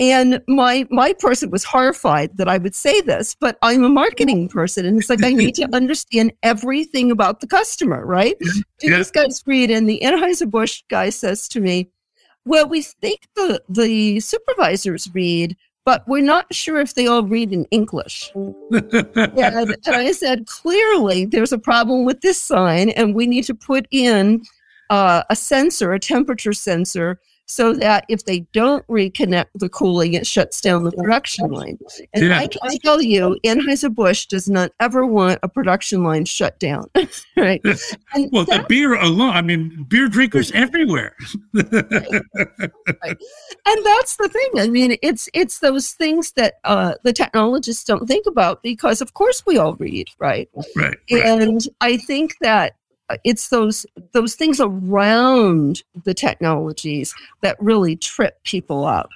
And 0.00 0.40
my 0.48 0.86
my 0.90 1.12
person 1.12 1.50
was 1.50 1.62
horrified 1.62 2.38
that 2.38 2.48
I 2.48 2.56
would 2.56 2.74
say 2.74 3.02
this, 3.02 3.36
but 3.38 3.58
I'm 3.60 3.84
a 3.84 3.88
marketing 3.90 4.48
person, 4.48 4.86
and 4.86 4.98
it's 4.98 5.10
like 5.10 5.22
I 5.22 5.34
need 5.34 5.54
to 5.56 5.68
understand 5.74 6.32
everything 6.42 7.10
about 7.10 7.40
the 7.40 7.46
customer, 7.46 8.06
right? 8.06 8.34
Do 8.38 8.90
yeah. 8.90 8.96
these 8.96 9.10
guys 9.10 9.44
read? 9.46 9.70
And 9.70 9.86
the 9.86 10.00
Anheuser 10.02 10.50
Busch 10.50 10.82
guy 10.88 11.10
says 11.10 11.48
to 11.48 11.60
me, 11.60 11.90
"Well, 12.46 12.66
we 12.66 12.80
think 12.80 13.28
the 13.36 13.62
the 13.68 14.20
supervisors 14.20 15.10
read, 15.12 15.54
but 15.84 16.02
we're 16.08 16.24
not 16.24 16.46
sure 16.54 16.80
if 16.80 16.94
they 16.94 17.06
all 17.06 17.24
read 17.24 17.52
in 17.52 17.66
English." 17.66 18.32
and, 18.34 18.56
and 18.72 19.76
I 19.86 20.12
said, 20.12 20.46
"Clearly, 20.46 21.26
there's 21.26 21.52
a 21.52 21.58
problem 21.58 22.06
with 22.06 22.22
this 22.22 22.40
sign, 22.40 22.88
and 22.88 23.14
we 23.14 23.26
need 23.26 23.44
to 23.44 23.54
put 23.54 23.86
in." 23.90 24.42
Uh, 24.88 25.22
a 25.30 25.36
sensor, 25.36 25.92
a 25.92 26.00
temperature 26.00 26.52
sensor, 26.52 27.20
so 27.50 27.72
that 27.74 28.04
if 28.08 28.24
they 28.26 28.40
don't 28.52 28.86
reconnect 28.86 29.46
the 29.56 29.68
cooling, 29.68 30.14
it 30.14 30.24
shuts 30.26 30.60
down 30.60 30.84
the 30.84 30.92
production 30.92 31.50
line. 31.50 31.78
And 32.14 32.28
yeah. 32.28 32.38
I 32.38 32.46
can 32.46 32.78
tell 32.78 33.02
you, 33.02 33.38
Anheuser-Busch 33.44 34.26
does 34.26 34.48
not 34.48 34.70
ever 34.78 35.04
want 35.04 35.40
a 35.42 35.48
production 35.48 36.04
line 36.04 36.24
shut 36.26 36.60
down. 36.60 36.86
right. 37.36 37.60
And 38.12 38.28
well, 38.32 38.44
the 38.44 38.64
beer 38.68 38.94
alone, 38.94 39.30
I 39.34 39.42
mean, 39.42 39.84
beer 39.88 40.08
drinkers 40.08 40.50
everywhere. 40.52 41.14
right. 41.54 41.72
And 43.04 43.86
that's 43.86 44.16
the 44.16 44.28
thing. 44.28 44.50
I 44.60 44.68
mean, 44.68 44.96
it's 45.00 45.28
it's 45.32 45.60
those 45.60 45.92
things 45.92 46.32
that 46.32 46.54
uh, 46.64 46.94
the 47.04 47.12
technologists 47.12 47.84
don't 47.84 48.06
think 48.06 48.26
about 48.26 48.62
because, 48.62 49.00
of 49.00 49.14
course, 49.14 49.44
we 49.46 49.58
all 49.58 49.74
read, 49.74 50.08
right? 50.18 50.48
Right. 50.76 50.96
And. 51.10 51.60
I 51.80 51.96
think 51.96 52.36
that 52.40 52.74
Uh, 53.10 53.16
it's 53.24 53.48
those 53.48 53.84
those 54.12 54.34
things 54.36 54.60
around 54.60 55.82
the 56.04 56.14
technologies 56.14 57.12
that 57.42 57.60
really 57.60 57.96
trip 57.96 58.42
people 58.44 58.84
up. 58.84 59.08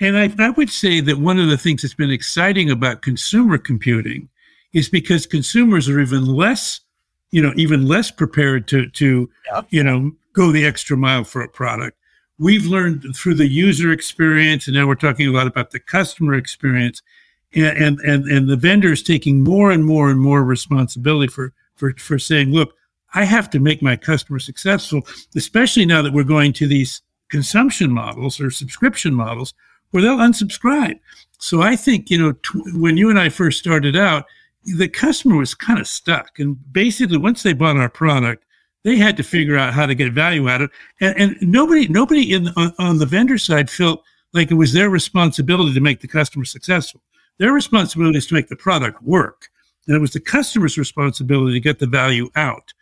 And 0.00 0.16
I, 0.18 0.32
I 0.38 0.50
would 0.50 0.70
say 0.70 1.00
that 1.00 1.18
one 1.18 1.38
of 1.38 1.48
the 1.48 1.58
things 1.58 1.82
that's 1.82 1.94
been 1.94 2.10
exciting 2.10 2.70
about 2.70 3.02
consumer 3.02 3.58
computing 3.58 4.28
is 4.72 4.88
because 4.88 5.26
consumers 5.26 5.88
are 5.88 6.00
even 6.00 6.24
less, 6.24 6.80
you 7.30 7.42
know, 7.42 7.52
even 7.56 7.86
less 7.86 8.10
prepared 8.10 8.66
to 8.68 8.88
to 8.90 9.30
Yeah. 9.46 9.62
you 9.70 9.84
know 9.84 10.12
go 10.32 10.50
the 10.50 10.64
extra 10.64 10.96
mile 10.96 11.24
for 11.24 11.42
a 11.42 11.48
product. 11.48 11.98
We've 12.38 12.64
learned 12.66 13.14
through 13.14 13.34
the 13.34 13.46
user 13.46 13.92
experience, 13.92 14.66
and 14.66 14.74
now 14.74 14.86
we're 14.86 14.94
talking 14.94 15.28
a 15.28 15.32
lot 15.32 15.46
about 15.46 15.70
the 15.70 15.78
customer 15.78 16.34
experience, 16.34 17.02
and 17.54 17.76
and 17.76 18.00
and, 18.00 18.24
and 18.24 18.48
the 18.48 18.56
vendors 18.56 19.02
taking 19.02 19.44
more 19.44 19.70
and 19.70 19.84
more 19.84 20.10
and 20.10 20.20
more 20.20 20.42
responsibility 20.42 21.30
for 21.30 21.52
for 21.76 21.92
for 21.98 22.18
saying, 22.18 22.50
look, 22.52 22.74
I 23.14 23.24
have 23.24 23.50
to 23.50 23.60
make 23.60 23.82
my 23.82 23.96
customer 23.96 24.38
successful, 24.38 25.02
especially 25.36 25.86
now 25.86 26.02
that 26.02 26.12
we're 26.12 26.24
going 26.24 26.52
to 26.54 26.66
these 26.66 27.02
consumption 27.28 27.90
models 27.90 28.40
or 28.40 28.50
subscription 28.50 29.14
models 29.14 29.54
where 29.90 30.02
they'll 30.02 30.16
unsubscribe. 30.18 30.98
So 31.38 31.62
I 31.62 31.76
think, 31.76 32.10
you 32.10 32.18
know, 32.18 32.34
when 32.74 32.96
you 32.96 33.10
and 33.10 33.18
I 33.18 33.28
first 33.28 33.58
started 33.58 33.96
out, 33.96 34.26
the 34.64 34.88
customer 34.88 35.36
was 35.36 35.54
kind 35.54 35.80
of 35.80 35.88
stuck. 35.88 36.38
And 36.38 36.56
basically, 36.72 37.18
once 37.18 37.42
they 37.42 37.52
bought 37.52 37.76
our 37.76 37.88
product, 37.88 38.44
they 38.84 38.96
had 38.96 39.16
to 39.16 39.22
figure 39.22 39.56
out 39.56 39.74
how 39.74 39.86
to 39.86 39.94
get 39.94 40.12
value 40.12 40.48
out 40.48 40.62
of 40.62 40.70
it. 40.70 41.04
And, 41.04 41.20
and 41.20 41.50
nobody, 41.52 41.88
nobody 41.88 42.32
in 42.32 42.48
on, 42.56 42.72
on 42.78 42.98
the 42.98 43.06
vendor 43.06 43.38
side 43.38 43.70
felt 43.70 44.02
like 44.32 44.50
it 44.50 44.54
was 44.54 44.72
their 44.72 44.88
responsibility 44.88 45.74
to 45.74 45.80
make 45.80 46.00
the 46.00 46.08
customer 46.08 46.44
successful. 46.44 47.02
Their 47.38 47.52
responsibility 47.52 48.18
is 48.18 48.26
to 48.28 48.34
make 48.34 48.48
the 48.48 48.56
product 48.56 49.02
work. 49.02 49.48
And 49.86 49.96
it 49.96 50.00
was 50.00 50.12
the 50.12 50.20
customer's 50.20 50.78
responsibility 50.78 51.54
to 51.54 51.60
get 51.60 51.78
the 51.78 51.86
value 51.86 52.30
out. 52.36 52.72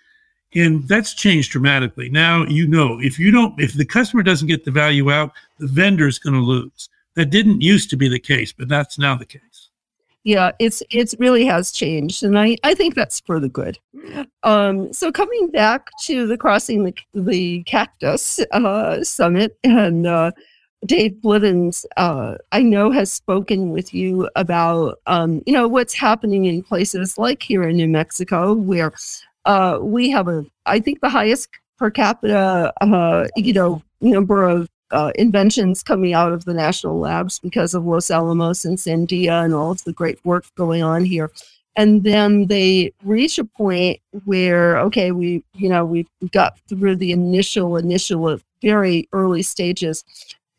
And 0.54 0.86
that's 0.88 1.14
changed 1.14 1.52
dramatically. 1.52 2.08
Now, 2.10 2.44
you 2.46 2.66
know, 2.66 2.98
if 3.00 3.18
you 3.18 3.30
don't, 3.30 3.58
if 3.60 3.74
the 3.74 3.84
customer 3.84 4.22
doesn't 4.22 4.48
get 4.48 4.64
the 4.64 4.70
value 4.72 5.10
out, 5.12 5.32
the 5.58 5.68
vendor's 5.68 6.18
going 6.18 6.34
to 6.34 6.40
lose. 6.40 6.88
That 7.14 7.30
didn't 7.30 7.60
used 7.60 7.90
to 7.90 7.96
be 7.96 8.08
the 8.08 8.18
case, 8.18 8.52
but 8.52 8.68
that's 8.68 8.98
now 8.98 9.14
the 9.16 9.26
case. 9.26 9.68
yeah 10.24 10.52
it's 10.58 10.82
it's 10.90 11.14
really 11.18 11.46
has 11.46 11.72
changed 11.72 12.22
and 12.22 12.38
i 12.38 12.56
i 12.62 12.74
think 12.74 12.94
that's 12.94 13.20
for 13.20 13.40
the 13.40 13.48
good 13.48 13.78
um 14.42 14.92
so 14.92 15.10
coming 15.10 15.50
back 15.50 15.88
to 16.02 16.26
the 16.26 16.36
crossing 16.36 16.84
the 16.84 16.94
the 17.14 17.62
cactus 17.64 18.38
uh 18.52 19.02
summit 19.02 19.56
and 19.64 20.06
uh 20.06 20.30
dave 20.84 21.12
bliddens 21.22 21.86
uh 21.96 22.34
i 22.52 22.62
know 22.62 22.90
has 22.90 23.10
spoken 23.12 23.70
with 23.70 23.94
you 23.94 24.28
about 24.36 24.98
um 25.06 25.42
you 25.46 25.52
know 25.54 25.66
what's 25.66 25.94
happening 25.94 26.44
in 26.44 26.62
places 26.62 27.16
like 27.16 27.42
here 27.42 27.62
in 27.62 27.76
new 27.76 27.88
mexico 27.88 28.52
where 28.52 28.92
uh 29.44 29.78
we 29.80 30.10
have 30.10 30.28
a 30.28 30.44
i 30.66 30.78
think 30.78 31.00
the 31.00 31.08
highest 31.08 31.48
per 31.78 31.90
capita 31.90 32.72
uh 32.80 33.26
you 33.36 33.52
know 33.52 33.82
number 34.00 34.48
of 34.48 34.68
uh, 34.92 35.12
inventions 35.14 35.82
coming 35.82 36.12
out 36.14 36.32
of 36.32 36.44
the 36.44 36.54
national 36.54 36.98
labs 36.98 37.38
because 37.38 37.74
of 37.74 37.84
Los 37.84 38.10
Alamos 38.10 38.64
and 38.64 38.78
Sandia 38.78 39.44
and 39.44 39.54
all 39.54 39.70
of 39.70 39.84
the 39.84 39.92
great 39.92 40.18
work 40.24 40.44
going 40.56 40.82
on 40.82 41.04
here. 41.04 41.30
And 41.76 42.02
then 42.02 42.46
they 42.46 42.92
reach 43.04 43.38
a 43.38 43.44
point 43.44 44.00
where, 44.24 44.78
okay, 44.80 45.12
we, 45.12 45.44
you 45.54 45.68
know, 45.68 45.84
we 45.84 46.06
got 46.32 46.58
through 46.68 46.96
the 46.96 47.12
initial, 47.12 47.76
initial, 47.76 48.38
very 48.60 49.08
early 49.12 49.42
stages. 49.42 50.04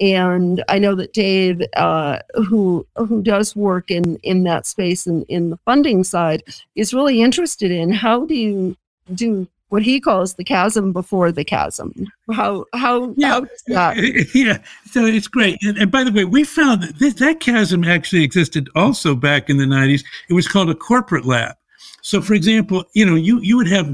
And 0.02 0.64
I 0.68 0.80
know 0.80 0.96
that 0.96 1.14
Dave, 1.14 1.62
uh, 1.78 2.20
who 2.34 2.86
who 2.98 3.22
does 3.22 3.56
work 3.56 3.92
in 3.92 4.18
in 4.24 4.44
that 4.44 4.66
space 4.66 5.06
and 5.06 5.24
in 5.30 5.52
the 5.52 5.58
funding 5.58 6.04
side, 6.04 6.44
is 6.76 6.94
really 6.94 7.22
interested 7.22 7.72
in 7.72 7.92
how 7.92 8.26
do 8.26 8.34
you 8.34 8.76
do 9.14 9.48
what 9.70 9.84
he 9.84 10.02
calls 10.02 10.34
the 10.34 10.44
chasm 10.44 10.92
before 10.92 11.32
the 11.32 11.46
chasm. 11.46 11.94
How 12.34 12.66
how 12.74 13.14
Yeah. 13.16 13.44
how 13.76 13.92
yeah, 14.34 14.58
so 14.90 15.06
it's 15.06 15.28
great. 15.28 15.58
And, 15.62 15.78
and 15.78 15.92
by 15.92 16.04
the 16.04 16.12
way, 16.12 16.26
we 16.26 16.44
found 16.44 16.84
that 16.84 17.00
this, 17.00 17.14
that 17.16 17.40
chasm 17.40 17.86
actually 17.86 18.24
existed 18.24 18.70
also 18.76 19.16
back 19.16 19.50
in 19.50 19.58
the 19.58 19.66
90s. 19.66 20.04
It 20.30 20.34
was 20.34 20.48
called 20.48 20.70
a 20.70 20.76
corporate 20.76 21.26
lab. 21.26 21.56
So, 22.02 22.22
for 22.22 22.34
example, 22.34 22.84
you 22.94 23.06
know, 23.06 23.16
you, 23.16 23.40
you 23.40 23.56
would 23.56 23.68
have 23.68 23.86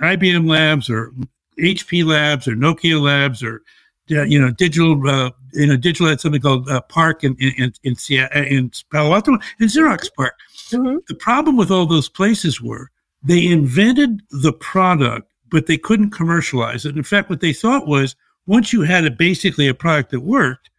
IBM 0.00 0.48
labs 0.48 0.88
or 0.88 1.12
HP 1.58 2.04
labs 2.04 2.46
or 2.48 2.54
Nokia 2.54 3.00
labs 3.00 3.42
or, 3.42 3.62
you 4.08 4.40
know, 4.40 4.50
digital, 4.50 5.08
uh, 5.08 5.30
you 5.52 5.66
know, 5.66 5.76
digital 5.76 6.08
had 6.08 6.20
something 6.20 6.40
called 6.40 6.68
uh, 6.68 6.80
Park 6.82 7.24
in, 7.24 7.36
in, 7.36 7.72
in, 7.82 7.96
Seattle, 7.96 8.44
in 8.44 8.70
Palo 8.90 9.14
Alto 9.14 9.32
and 9.32 9.70
Xerox 9.70 10.08
PARC. 10.16 10.32
Mhm. 10.70 11.04
The 11.06 11.14
problem 11.14 11.56
with 11.56 11.70
all 11.70 11.86
those 11.86 12.08
places 12.08 12.60
were 12.60 12.90
they 13.22 13.46
invented 13.46 14.22
the 14.30 14.52
product, 14.52 15.30
but 15.50 15.66
they 15.66 15.78
couldn't 15.78 16.10
commercialize 16.10 16.84
it. 16.84 16.96
In 16.96 17.02
fact, 17.02 17.30
what 17.30 17.40
they 17.40 17.52
thought 17.52 17.86
was 17.86 18.14
once 18.46 18.72
you 18.72 18.82
had 18.82 19.04
a, 19.04 19.10
basically 19.10 19.66
a 19.66 19.74
product 19.74 20.10
that 20.10 20.20
worked, 20.20 20.70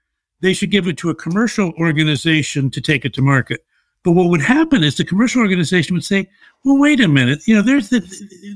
they 0.42 0.54
should 0.54 0.72
give 0.72 0.88
it 0.88 0.98
to 0.98 1.10
a 1.10 1.16
commercial 1.16 1.74
organization 1.80 2.70
to 2.70 2.80
take 2.80 3.04
it 3.04 3.14
to 3.16 3.22
market. 3.22 3.66
But 4.04 4.12
what 4.12 4.30
would 4.30 4.42
happen 4.42 4.84
is 4.84 4.96
the 4.96 5.04
commercial 5.04 5.42
organization 5.42 5.96
would 5.96 6.06
say, 6.06 6.30
"Well, 6.64 6.78
wait 6.78 7.02
a 7.02 7.08
minute. 7.08 7.46
You 7.46 7.56
know, 7.56 7.62
there's 7.62 7.90
the, 7.90 8.00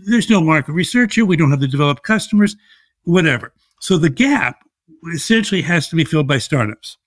there's 0.05 0.29
no 0.29 0.39
market 0.39 0.71
research 0.73 1.15
here. 1.15 1.25
We 1.25 1.35
don't 1.35 1.51
have 1.51 1.59
the 1.59 1.67
developed 1.67 2.03
customers, 2.03 2.55
whatever." 3.03 3.51
So 3.81 3.97
the 3.97 4.09
gap 4.09 4.63
essentially 5.13 5.61
has 5.63 5.87
to 5.89 5.95
be 5.95 6.05
filled 6.05 6.27
by 6.27 6.37
startups. 6.37 6.97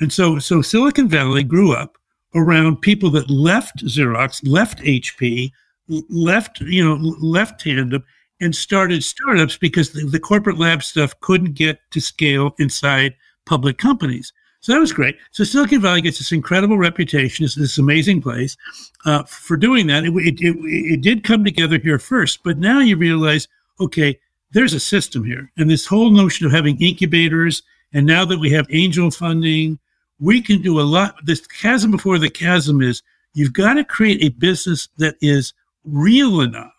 And 0.00 0.12
so, 0.12 0.38
so 0.38 0.60
Silicon 0.60 1.08
Valley 1.08 1.44
grew 1.44 1.72
up 1.72 1.96
around 2.34 2.82
people 2.82 3.10
that 3.10 3.30
left 3.30 3.84
Xerox, 3.84 4.40
left 4.44 4.80
HP, 4.80 5.52
left 5.88 6.60
you 6.60 6.84
know 6.84 6.96
left 7.20 7.60
Tandem, 7.60 8.02
and 8.40 8.54
started 8.54 9.04
startups 9.04 9.56
because 9.56 9.92
the, 9.92 10.04
the 10.04 10.18
corporate 10.18 10.58
lab 10.58 10.82
stuff 10.82 11.18
couldn't 11.20 11.54
get 11.54 11.78
to 11.92 12.00
scale 12.00 12.54
inside 12.58 13.14
public 13.46 13.78
companies. 13.78 14.32
So 14.60 14.72
that 14.72 14.80
was 14.80 14.94
great. 14.94 15.16
So 15.30 15.44
Silicon 15.44 15.82
Valley 15.82 16.00
gets 16.00 16.18
this 16.18 16.32
incredible 16.32 16.78
reputation 16.78 17.44
as 17.44 17.54
this 17.54 17.78
amazing 17.78 18.22
place 18.22 18.56
uh, 19.04 19.22
for 19.24 19.58
doing 19.58 19.86
that. 19.88 20.04
It, 20.04 20.12
it, 20.16 20.40
it, 20.40 20.56
it 20.64 21.00
did 21.02 21.22
come 21.22 21.44
together 21.44 21.78
here 21.78 21.98
first, 21.98 22.42
but 22.42 22.58
now 22.58 22.80
you 22.80 22.96
realize, 22.96 23.46
okay, 23.78 24.18
there's 24.54 24.72
a 24.72 24.80
system 24.80 25.24
here, 25.24 25.50
and 25.58 25.68
this 25.68 25.84
whole 25.84 26.10
notion 26.10 26.46
of 26.46 26.52
having 26.52 26.80
incubators, 26.80 27.62
and 27.92 28.06
now 28.06 28.24
that 28.24 28.38
we 28.38 28.50
have 28.50 28.66
angel 28.70 29.10
funding, 29.10 29.78
we 30.20 30.40
can 30.40 30.62
do 30.62 30.80
a 30.80 30.82
lot. 30.82 31.16
This 31.24 31.46
chasm 31.46 31.90
before 31.90 32.18
the 32.18 32.30
chasm 32.30 32.80
is 32.80 33.02
you've 33.34 33.52
got 33.52 33.74
to 33.74 33.84
create 33.84 34.22
a 34.22 34.30
business 34.30 34.88
that 34.96 35.16
is 35.20 35.52
real 35.84 36.40
enough 36.40 36.70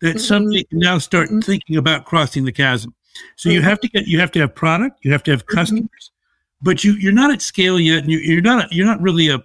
that 0.00 0.16
Mhm. 0.16 0.20
somebody 0.20 0.64
can 0.64 0.78
now 0.78 0.98
start 0.98 1.30
Mhm. 1.30 1.44
thinking 1.44 1.76
about 1.76 2.06
crossing 2.06 2.44
the 2.44 2.52
chasm. 2.52 2.94
So 3.36 3.50
you 3.50 3.60
Mhm. 3.60 3.64
have 3.64 3.80
to 3.80 3.88
get 3.88 4.06
you 4.06 4.18
have 4.18 4.32
to 4.32 4.40
have 4.40 4.54
product, 4.54 5.04
you 5.04 5.12
have 5.12 5.22
to 5.24 5.30
have 5.30 5.46
Mhm. 5.46 5.54
customers, 5.54 6.10
but 6.62 6.82
you 6.82 6.92
you're 6.94 7.12
not 7.12 7.30
at 7.30 7.42
scale 7.42 7.78
yet, 7.78 8.02
and 8.02 8.10
you, 8.10 8.18
you're 8.18 8.40
not 8.40 8.72
you're 8.72 8.86
not 8.86 9.00
really 9.00 9.28
a 9.28 9.42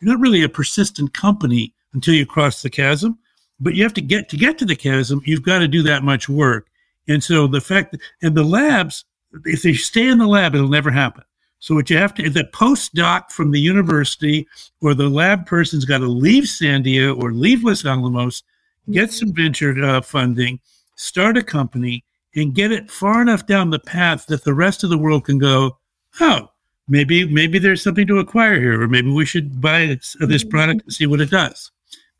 you're 0.00 0.12
not 0.12 0.20
really 0.20 0.42
a 0.42 0.48
persistent 0.48 1.12
company 1.14 1.74
until 1.92 2.14
you 2.14 2.24
cross 2.26 2.62
the 2.62 2.70
chasm. 2.70 3.18
But 3.58 3.74
you 3.74 3.82
have 3.82 3.94
to 3.94 4.00
get 4.00 4.28
to 4.30 4.36
get 4.36 4.58
to 4.58 4.64
the 4.64 4.76
chasm. 4.76 5.22
You've 5.24 5.42
got 5.42 5.58
to 5.58 5.68
do 5.68 5.82
that 5.82 6.02
much 6.02 6.28
work, 6.28 6.68
and 7.10 7.24
so 7.24 7.48
the 7.48 7.60
fact 7.60 7.90
that, 7.90 8.00
and 8.22 8.36
the 8.36 8.44
labs, 8.44 9.04
if 9.44 9.62
they 9.62 9.74
stay 9.74 10.06
in 10.06 10.18
the 10.18 10.28
lab, 10.28 10.54
it'll 10.54 10.68
never 10.68 10.92
happen. 10.92 11.24
So 11.58 11.74
what 11.74 11.90
you 11.90 11.98
have 11.98 12.14
to 12.14 12.30
the 12.30 12.44
postdoc 12.44 13.32
from 13.32 13.50
the 13.50 13.60
university 13.60 14.46
or 14.80 14.94
the 14.94 15.08
lab 15.08 15.44
person's 15.44 15.84
got 15.84 15.98
to 15.98 16.06
leave 16.06 16.44
Sandia 16.44 17.20
or 17.20 17.32
leave 17.32 17.64
Los 17.64 17.84
Alamos, 17.84 18.44
get 18.90 19.08
mm-hmm. 19.08 19.16
some 19.16 19.34
venture 19.34 19.84
uh, 19.84 20.00
funding, 20.00 20.60
start 20.94 21.36
a 21.36 21.42
company, 21.42 22.04
and 22.36 22.54
get 22.54 22.70
it 22.70 22.90
far 22.90 23.20
enough 23.20 23.44
down 23.44 23.70
the 23.70 23.80
path 23.80 24.26
that 24.26 24.44
the 24.44 24.54
rest 24.54 24.84
of 24.84 24.90
the 24.90 24.96
world 24.96 25.24
can 25.24 25.38
go, 25.38 25.76
oh, 26.20 26.48
maybe 26.88 27.26
maybe 27.26 27.58
there's 27.58 27.82
something 27.82 28.06
to 28.06 28.20
acquire 28.20 28.58
here, 28.58 28.80
or 28.80 28.86
maybe 28.86 29.10
we 29.10 29.26
should 29.26 29.60
buy 29.60 29.86
this, 29.86 30.16
this 30.20 30.42
mm-hmm. 30.42 30.50
product 30.50 30.82
and 30.84 30.92
see 30.92 31.06
what 31.06 31.20
it 31.20 31.30
does. 31.30 31.72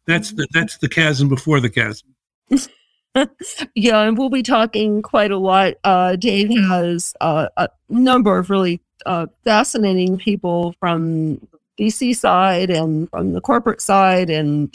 That's 0.07 0.31
mm-hmm. 0.31 0.39
the 0.39 0.49
that's 0.53 0.79
the 0.79 0.89
chasm 0.89 1.29
before 1.29 1.61
the 1.61 1.71
chasm. 1.71 2.15
yeah, 3.75 4.03
and 4.03 4.17
we'll 4.17 4.31
be 4.31 4.43
talking 4.43 5.03
quite 5.03 5.31
a 5.31 5.39
lot. 5.39 5.75
Uh, 5.85 6.17
Dave 6.17 6.51
has 6.69 7.15
uh, 7.21 7.49
a 7.57 7.69
number 7.89 8.39
of 8.39 8.51
really 8.51 8.81
uh, 9.07 9.27
fascinating 9.45 10.19
people 10.19 10.75
from 10.79 11.37
the 11.79 11.87
DC 11.87 12.15
side 12.17 12.71
and 12.71 13.09
from 13.11 13.33
the 13.33 13.41
corporate 13.41 13.81
side 13.81 14.31
and 14.31 14.75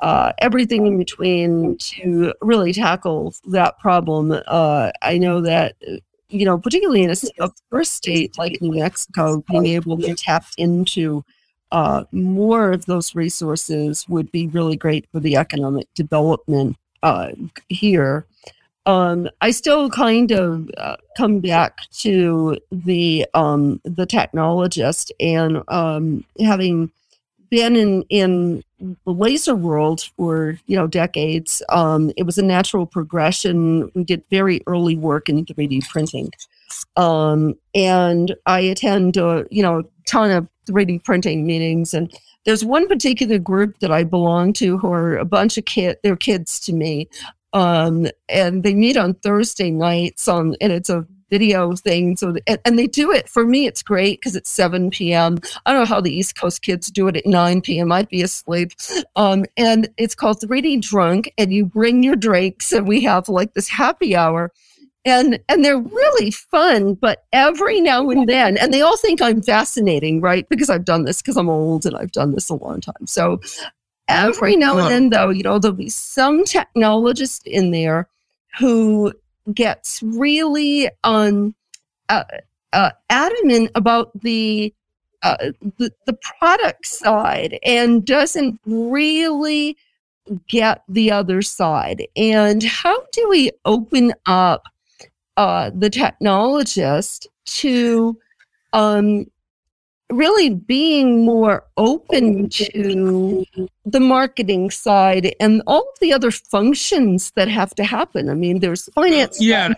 uh, 0.00 0.32
everything 0.38 0.86
in 0.86 0.98
between 0.98 1.76
to 1.78 2.32
really 2.40 2.72
tackle 2.72 3.34
that 3.46 3.78
problem. 3.78 4.32
Uh, 4.46 4.90
I 5.02 5.18
know 5.18 5.40
that 5.42 5.76
you 6.30 6.44
know, 6.44 6.58
particularly 6.58 7.04
in 7.04 7.10
a, 7.10 7.16
a 7.40 7.50
first 7.70 7.92
state 7.92 8.36
like 8.38 8.60
New 8.60 8.72
Mexico, 8.72 9.44
being 9.48 9.66
able 9.66 9.96
to 9.98 10.14
tap 10.14 10.44
into 10.58 11.24
uh, 11.70 12.04
more 12.12 12.72
of 12.72 12.86
those 12.86 13.14
resources 13.14 14.08
would 14.08 14.30
be 14.32 14.48
really 14.48 14.76
great 14.76 15.06
for 15.12 15.20
the 15.20 15.36
economic 15.36 15.86
development 15.94 16.76
uh, 17.04 17.30
here. 17.68 18.26
Um, 18.86 19.28
I 19.40 19.50
still 19.52 19.88
kind 19.88 20.32
of 20.32 20.68
uh, 20.76 20.96
come 21.16 21.40
back 21.40 21.78
to 22.00 22.58
the 22.72 23.26
um, 23.32 23.80
the 23.84 24.06
technologist 24.06 25.10
and 25.20 25.62
um, 25.68 26.24
having 26.40 26.90
been 27.50 27.76
in 27.76 28.02
in 28.10 28.62
the 28.80 29.12
laser 29.12 29.54
world 29.54 30.10
for 30.16 30.58
you 30.66 30.76
know 30.76 30.86
decades. 30.86 31.62
Um, 31.70 32.10
it 32.16 32.24
was 32.24 32.36
a 32.36 32.42
natural 32.42 32.84
progression. 32.84 33.90
We 33.94 34.04
did 34.04 34.22
very 34.30 34.60
early 34.66 34.96
work 34.96 35.28
in 35.28 35.46
3D 35.46 35.88
printing, 35.88 36.30
um, 36.96 37.54
and 37.74 38.34
I 38.44 38.60
attend 38.60 39.16
uh, 39.16 39.44
you 39.50 39.62
know 39.62 39.78
a 39.78 39.84
ton 40.06 40.30
of 40.30 40.48
3D 40.68 41.04
printing 41.04 41.46
meetings 41.46 41.94
and 41.94 42.12
there's 42.44 42.64
one 42.64 42.88
particular 42.88 43.38
group 43.38 43.78
that 43.80 43.90
I 43.90 44.04
belong 44.04 44.52
to 44.54 44.78
who 44.78 44.92
are 44.92 45.16
a 45.16 45.24
bunch 45.24 45.58
of 45.58 45.64
kids, 45.64 45.98
they're 46.02 46.16
kids 46.16 46.60
to 46.60 46.72
me. 46.72 47.08
Um, 47.52 48.08
and 48.28 48.64
they 48.64 48.74
meet 48.74 48.96
on 48.96 49.14
Thursday 49.14 49.70
nights 49.70 50.26
on, 50.26 50.56
and 50.60 50.72
it's 50.72 50.90
a 50.90 51.06
video 51.30 51.74
thing. 51.74 52.16
So, 52.16 52.34
and, 52.46 52.58
and 52.64 52.78
they 52.78 52.86
do 52.86 53.10
it 53.10 53.28
for 53.28 53.44
me. 53.44 53.66
It's 53.66 53.82
great 53.82 54.20
because 54.20 54.36
it's 54.36 54.50
7 54.50 54.90
p.m. 54.90 55.38
I 55.64 55.72
don't 55.72 55.82
know 55.82 55.86
how 55.86 56.00
the 56.00 56.14
East 56.14 56.38
Coast 56.38 56.62
kids 56.62 56.88
do 56.88 57.08
it 57.08 57.16
at 57.16 57.26
9 57.26 57.60
p.m. 57.60 57.92
I'd 57.92 58.08
be 58.08 58.22
asleep. 58.22 58.72
Um, 59.16 59.44
and 59.56 59.88
it's 59.96 60.14
called 60.14 60.40
3D 60.40 60.80
Drunk, 60.82 61.32
and 61.38 61.52
you 61.52 61.64
bring 61.64 62.02
your 62.02 62.16
drinks, 62.16 62.72
and 62.72 62.86
we 62.86 63.00
have 63.02 63.28
like 63.28 63.54
this 63.54 63.68
happy 63.68 64.16
hour 64.16 64.52
and 65.04 65.38
and 65.48 65.64
they're 65.64 65.78
really 65.78 66.30
fun 66.30 66.94
but 66.94 67.24
every 67.32 67.80
now 67.80 68.08
and 68.10 68.28
then 68.28 68.56
and 68.56 68.72
they 68.72 68.80
all 68.80 68.96
think 68.96 69.20
i'm 69.20 69.42
fascinating 69.42 70.20
right? 70.20 70.48
Because 70.48 70.70
i've 70.70 70.84
done 70.84 71.04
this 71.04 71.22
because 71.22 71.36
i'm 71.36 71.48
old 71.48 71.86
and 71.86 71.96
i've 71.96 72.12
done 72.12 72.32
this 72.32 72.48
a 72.50 72.54
long 72.54 72.80
time. 72.80 73.06
So 73.06 73.40
every 74.08 74.56
now 74.56 74.78
and 74.78 74.90
then 74.90 75.10
though 75.10 75.30
you 75.30 75.42
know 75.42 75.58
there'll 75.58 75.76
be 75.76 75.88
some 75.88 76.44
technologist 76.44 77.46
in 77.46 77.70
there 77.70 78.08
who 78.58 79.12
gets 79.54 80.02
really 80.02 80.88
um 81.04 81.54
uh, 82.08 82.24
uh, 82.72 82.90
adamant 83.08 83.70
about 83.74 84.10
the, 84.20 84.74
uh, 85.22 85.52
the 85.78 85.90
the 86.06 86.18
product 86.38 86.86
side 86.86 87.58
and 87.64 88.04
doesn't 88.04 88.60
really 88.66 89.76
get 90.48 90.82
the 90.88 91.10
other 91.10 91.40
side. 91.40 92.06
And 92.16 92.62
how 92.62 93.00
do 93.12 93.28
we 93.28 93.50
open 93.64 94.12
up 94.26 94.64
uh, 95.36 95.70
the 95.74 95.90
technologist 95.90 97.26
to 97.46 98.18
um, 98.72 99.26
really 100.10 100.50
being 100.50 101.24
more 101.24 101.64
open 101.76 102.48
to 102.50 103.44
the 103.84 104.00
marketing 104.00 104.70
side 104.70 105.34
and 105.40 105.62
all 105.66 105.80
of 105.80 105.98
the 106.00 106.12
other 106.12 106.30
functions 106.30 107.32
that 107.36 107.48
have 107.48 107.74
to 107.74 107.84
happen. 107.84 108.28
I 108.28 108.34
mean, 108.34 108.60
there's 108.60 108.84
finance. 108.92 109.40
Yeah. 109.40 109.72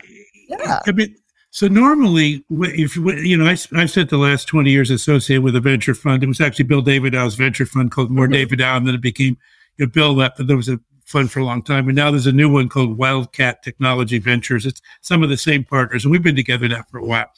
Yeah. 0.48 0.80
I 0.86 0.92
mean, 0.92 1.16
so 1.50 1.68
normally, 1.68 2.44
if 2.50 2.96
you 2.96 3.36
know, 3.36 3.46
I, 3.46 3.56
I 3.74 3.86
spent 3.86 4.10
the 4.10 4.18
last 4.18 4.46
twenty 4.46 4.70
years 4.70 4.90
associated 4.90 5.42
with 5.42 5.56
a 5.56 5.60
venture 5.60 5.94
fund. 5.94 6.22
It 6.22 6.26
was 6.26 6.40
actually 6.40 6.66
Bill 6.66 6.82
Davidow's 6.82 7.34
venture 7.34 7.64
fund 7.64 7.90
called 7.90 8.10
Mohr 8.10 8.28
mm-hmm. 8.28 8.54
Davidow, 8.54 8.76
and 8.76 8.86
then 8.86 8.94
it 8.94 9.00
became 9.00 9.38
you 9.78 9.86
know, 9.86 9.90
Bill 9.90 10.12
left. 10.12 10.36
But 10.36 10.48
there 10.48 10.56
was 10.56 10.68
a 10.68 10.78
fun 11.06 11.28
for 11.28 11.40
a 11.40 11.44
long 11.44 11.62
time. 11.62 11.88
And 11.88 11.96
now 11.96 12.10
there's 12.10 12.26
a 12.26 12.32
new 12.32 12.50
one 12.50 12.68
called 12.68 12.98
Wildcat 12.98 13.62
Technology 13.62 14.18
Ventures. 14.18 14.66
It's 14.66 14.82
some 15.00 15.22
of 15.22 15.30
the 15.30 15.36
same 15.36 15.64
partners, 15.64 16.04
and 16.04 16.12
we've 16.12 16.22
been 16.22 16.36
together 16.36 16.68
now 16.68 16.82
for 16.90 16.98
a 16.98 17.04
while. 17.04 17.30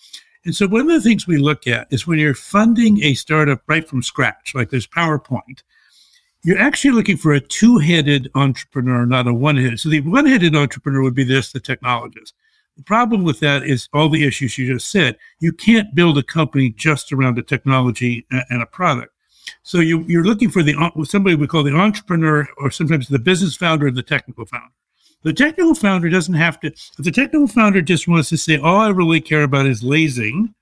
And 0.45 0.55
so 0.55 0.67
one 0.67 0.83
of 0.83 0.89
the 0.89 1.01
things 1.01 1.27
we 1.27 1.37
look 1.37 1.67
at 1.67 1.87
is 1.91 2.07
when 2.07 2.19
you're 2.19 2.35
funding 2.35 3.03
a 3.03 3.15
startup 3.15 3.63
right 3.67 3.87
from 3.87 4.03
scratch, 4.03 4.55
like 4.55 4.71
there's 4.71 4.87
PowerPoint, 4.87 5.63
you're 6.45 6.59
actually 6.59 6.93
looking 6.93 7.17
for 7.17 7.33
a 7.33 7.41
two-headed 7.41 8.31
entrepreneur, 8.35 9.05
not 9.05 9.27
a 9.27 9.35
one-headed. 9.35 9.81
So 9.81 9.89
the 9.89 10.01
one-headed 10.01 10.55
entrepreneur 10.55 11.03
would 11.03 11.15
be 11.15 11.25
this, 11.25 11.53
the 11.53 11.61
technologist. 11.61 12.33
The 12.77 12.85
problem 12.85 13.25
with 13.25 13.41
that 13.41 13.65
is 13.65 13.89
all 13.93 14.09
the 14.09 14.25
issues 14.25 14.57
you 14.57 14.73
just 14.73 14.91
said. 14.91 15.19
You 15.41 15.53
can't 15.53 15.95
build 15.97 16.17
a 16.17 16.23
company 16.23 16.71
just 16.71 17.13
around 17.13 17.37
a 17.39 17.43
technology 17.43 18.25
and 18.31 18.63
a 18.63 18.67
product. 18.67 19.13
So 19.63 19.81
you, 19.81 20.01
you're 20.09 20.25
looking 20.25 20.51
for 20.51 20.63
the 20.63 20.75
somebody 21.05 21.37
we 21.37 21.47
call 21.47 21.63
the 21.63 21.75
entrepreneur, 21.75 22.49
or 22.59 22.71
sometimes 22.71 23.09
the 23.09 23.19
business 23.19 23.57
founder 23.57 23.87
and 23.87 23.97
the 23.97 24.03
technical 24.03 24.47
founder. 24.47 24.73
The 25.23 25.33
technical 25.33 25.75
founder 25.75 26.09
doesn't 26.09 26.35
have 26.35 26.61
to. 26.61 26.73
The 26.99 27.11
technical 27.11 27.49
founder 27.49 27.83
just 27.83 28.07
wants 28.07 28.29
to 28.29 28.37
say, 28.37 28.57
"All 28.57 28.81
I 28.81 28.89
really 28.89 29.21
care 29.21 29.43
about 29.43 29.67
is 29.67 29.83
lasing," 29.83 30.55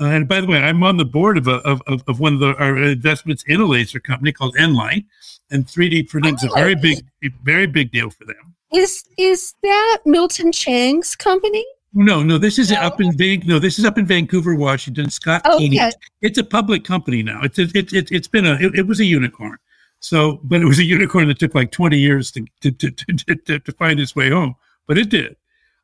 uh, 0.00 0.06
and 0.06 0.28
by 0.28 0.40
the 0.40 0.46
way, 0.46 0.58
I'm 0.58 0.82
on 0.82 0.96
the 0.96 1.04
board 1.04 1.36
of, 1.36 1.48
a, 1.48 1.56
of, 1.58 1.82
of 2.06 2.20
one 2.20 2.34
of 2.34 2.40
the, 2.40 2.54
our 2.56 2.76
investments 2.78 3.42
in 3.46 3.60
a 3.60 3.66
laser 3.66 3.98
company 3.98 4.32
called 4.32 4.56
nLIGHT, 4.56 5.04
and 5.50 5.66
3D 5.66 6.08
printing 6.08 6.34
is 6.36 6.44
a 6.44 6.50
very 6.54 6.76
big, 6.76 7.04
very 7.42 7.66
big 7.66 7.90
deal 7.90 8.10
for 8.10 8.24
them. 8.24 8.54
Is 8.72 9.04
is 9.18 9.54
that 9.62 9.98
Milton 10.04 10.52
Chang's 10.52 11.16
company? 11.16 11.64
No, 11.94 12.22
no, 12.22 12.36
this 12.36 12.58
is 12.58 12.70
no. 12.70 12.80
up 12.80 13.00
in 13.00 13.16
Van- 13.16 13.42
no, 13.46 13.58
this 13.58 13.78
is 13.78 13.84
up 13.84 13.96
in 13.96 14.06
Vancouver, 14.06 14.54
Washington. 14.54 15.08
Scott 15.08 15.44
okay. 15.46 15.58
Keeney. 15.58 15.90
It's 16.20 16.38
a 16.38 16.44
public 16.44 16.84
company 16.84 17.22
now. 17.22 17.40
It's 17.42 17.58
it, 17.58 17.74
it, 17.74 18.12
it's 18.12 18.28
been 18.28 18.46
a 18.46 18.54
it, 18.54 18.80
it, 18.80 18.86
was 18.86 19.00
a 19.00 19.04
unicorn. 19.04 19.56
So, 20.00 20.40
but 20.44 20.60
it 20.60 20.66
was 20.66 20.78
a 20.78 20.84
unicorn 20.84 21.28
that 21.28 21.38
took 21.38 21.54
like 21.54 21.70
twenty 21.70 21.98
years 21.98 22.30
to 22.32 22.44
to 22.60 22.70
to, 22.70 22.90
to, 22.90 23.58
to 23.58 23.72
find 23.72 23.98
its 23.98 24.14
way 24.14 24.30
home, 24.30 24.54
but 24.86 24.98
it 24.98 25.08
did. 25.08 25.36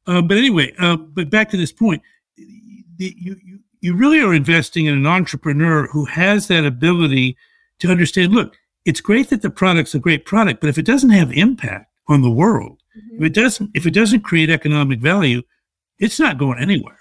Um, 0.07 0.29
but 0.29 0.37
anyway, 0.37 0.75
uh, 0.79 0.97
but 0.97 1.31
back 1.31 1.51
to 1.51 1.57
this 1.57 1.73
point, 1.73 2.03
the, 2.37 3.15
you 3.19 3.37
you 3.43 3.59
you 3.81 3.95
really 3.95 4.21
are 4.21 4.35
investing 4.35 4.87
in 4.87 4.95
an 4.95 5.07
entrepreneur 5.07 5.87
who 5.87 6.05
has 6.05 6.49
that 6.49 6.67
ability 6.67 7.37
to 7.79 7.91
understand. 7.91 8.33
Look, 8.33 8.59
it's 8.85 9.01
great 9.01 9.31
that 9.31 9.41
the 9.41 9.51
product's 9.51 9.95
a 9.95 9.99
great 9.99 10.27
product, 10.27 10.61
but 10.61 10.69
if 10.69 10.77
it 10.77 10.85
doesn't 10.85 11.11
have 11.11 11.33
impact 11.33 11.91
on 12.09 12.21
the 12.21 12.31
world, 12.31 12.83
mm-hmm. 12.97 13.25
if 13.25 13.31
it 13.31 13.35
doesn't 13.35 13.71
if 13.75 13.87
it 13.87 13.93
doesn't 13.93 14.21
create 14.21 14.51
economic 14.51 15.01
value 15.01 15.43
it's 15.99 16.19
not 16.19 16.39
going 16.39 16.59
anywhere. 16.59 16.99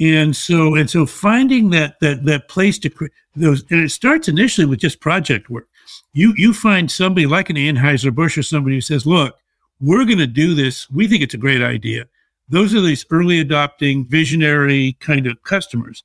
And 0.00 0.34
so, 0.34 0.74
and 0.74 0.88
so 0.88 1.06
finding 1.06 1.70
that, 1.70 2.00
that, 2.00 2.24
that 2.24 2.48
place 2.48 2.78
to 2.80 2.90
create 2.90 3.12
those, 3.36 3.64
and 3.70 3.84
it 3.84 3.90
starts 3.90 4.28
initially 4.28 4.66
with 4.66 4.80
just 4.80 5.00
project 5.00 5.50
work. 5.50 5.68
You, 6.12 6.34
you 6.36 6.52
find 6.52 6.90
somebody 6.90 7.26
like 7.26 7.50
an 7.50 7.56
Anheuser-Busch 7.56 8.38
or 8.38 8.42
somebody 8.42 8.76
who 8.76 8.80
says, 8.80 9.06
look, 9.06 9.36
we're 9.80 10.04
going 10.04 10.18
to 10.18 10.26
do 10.26 10.54
this. 10.54 10.88
We 10.90 11.08
think 11.08 11.22
it's 11.22 11.34
a 11.34 11.38
great 11.38 11.62
idea. 11.62 12.06
Those 12.48 12.74
are 12.74 12.80
these 12.80 13.04
early 13.10 13.40
adopting, 13.40 14.06
visionary 14.06 14.96
kind 15.00 15.26
of 15.26 15.42
customers. 15.42 16.04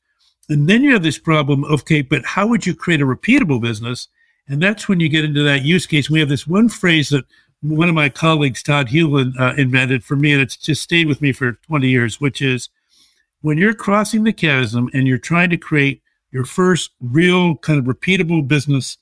And 0.49 0.69
then 0.69 0.83
you 0.83 0.93
have 0.93 1.03
this 1.03 1.19
problem, 1.19 1.65
okay, 1.65 2.01
but 2.01 2.25
how 2.25 2.47
would 2.47 2.65
you 2.65 2.73
create 2.75 3.01
a 3.01 3.05
repeatable 3.05 3.61
business? 3.61 4.07
And 4.47 4.61
that's 4.61 4.87
when 4.87 4.99
you 4.99 5.09
get 5.09 5.25
into 5.25 5.43
that 5.43 5.63
use 5.63 5.85
case. 5.85 6.09
We 6.09 6.19
have 6.19 6.29
this 6.29 6.47
one 6.47 6.69
phrase 6.69 7.09
that 7.09 7.25
one 7.69 7.89
of 7.89 7.95
my 7.95 8.09
colleagues, 8.09 8.63
Todd 8.63 8.89
Hewlin, 8.89 9.33
uh, 9.39 9.53
invented 9.57 10.03
for 10.03 10.15
me, 10.15 10.33
and 10.33 10.41
it's 10.41 10.57
just 10.57 10.81
stayed 10.81 11.07
with 11.07 11.21
me 11.21 11.31
for 11.31 11.53
20 11.53 11.87
years, 11.87 12.21
which 12.21 12.41
is 12.41 12.69
when 13.41 13.57
you're 13.57 13.73
crossing 13.73 14.23
the 14.23 14.33
chasm 14.33 14.89
and 14.93 15.07
you're 15.07 15.17
trying 15.17 15.49
to 15.49 15.57
create 15.57 16.01
your 16.31 16.45
first 16.45 16.91
real 16.99 17.55
kind 17.57 17.79
of 17.79 17.85
repeatable 17.85 18.47
business 18.47 18.97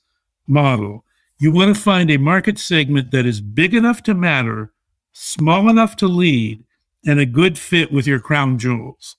model, 0.46 1.04
you 1.38 1.52
want 1.52 1.74
to 1.74 1.80
find 1.80 2.10
a 2.10 2.16
market 2.16 2.58
segment 2.58 3.10
that 3.10 3.26
is 3.26 3.40
big 3.40 3.74
enough 3.74 4.02
to 4.04 4.14
matter, 4.14 4.72
small 5.12 5.68
enough 5.68 5.96
to 5.96 6.06
lead, 6.06 6.64
and 7.06 7.20
a 7.20 7.26
good 7.26 7.58
fit 7.58 7.92
with 7.92 8.06
your 8.06 8.20
crown 8.20 8.58
jewels. 8.58 9.16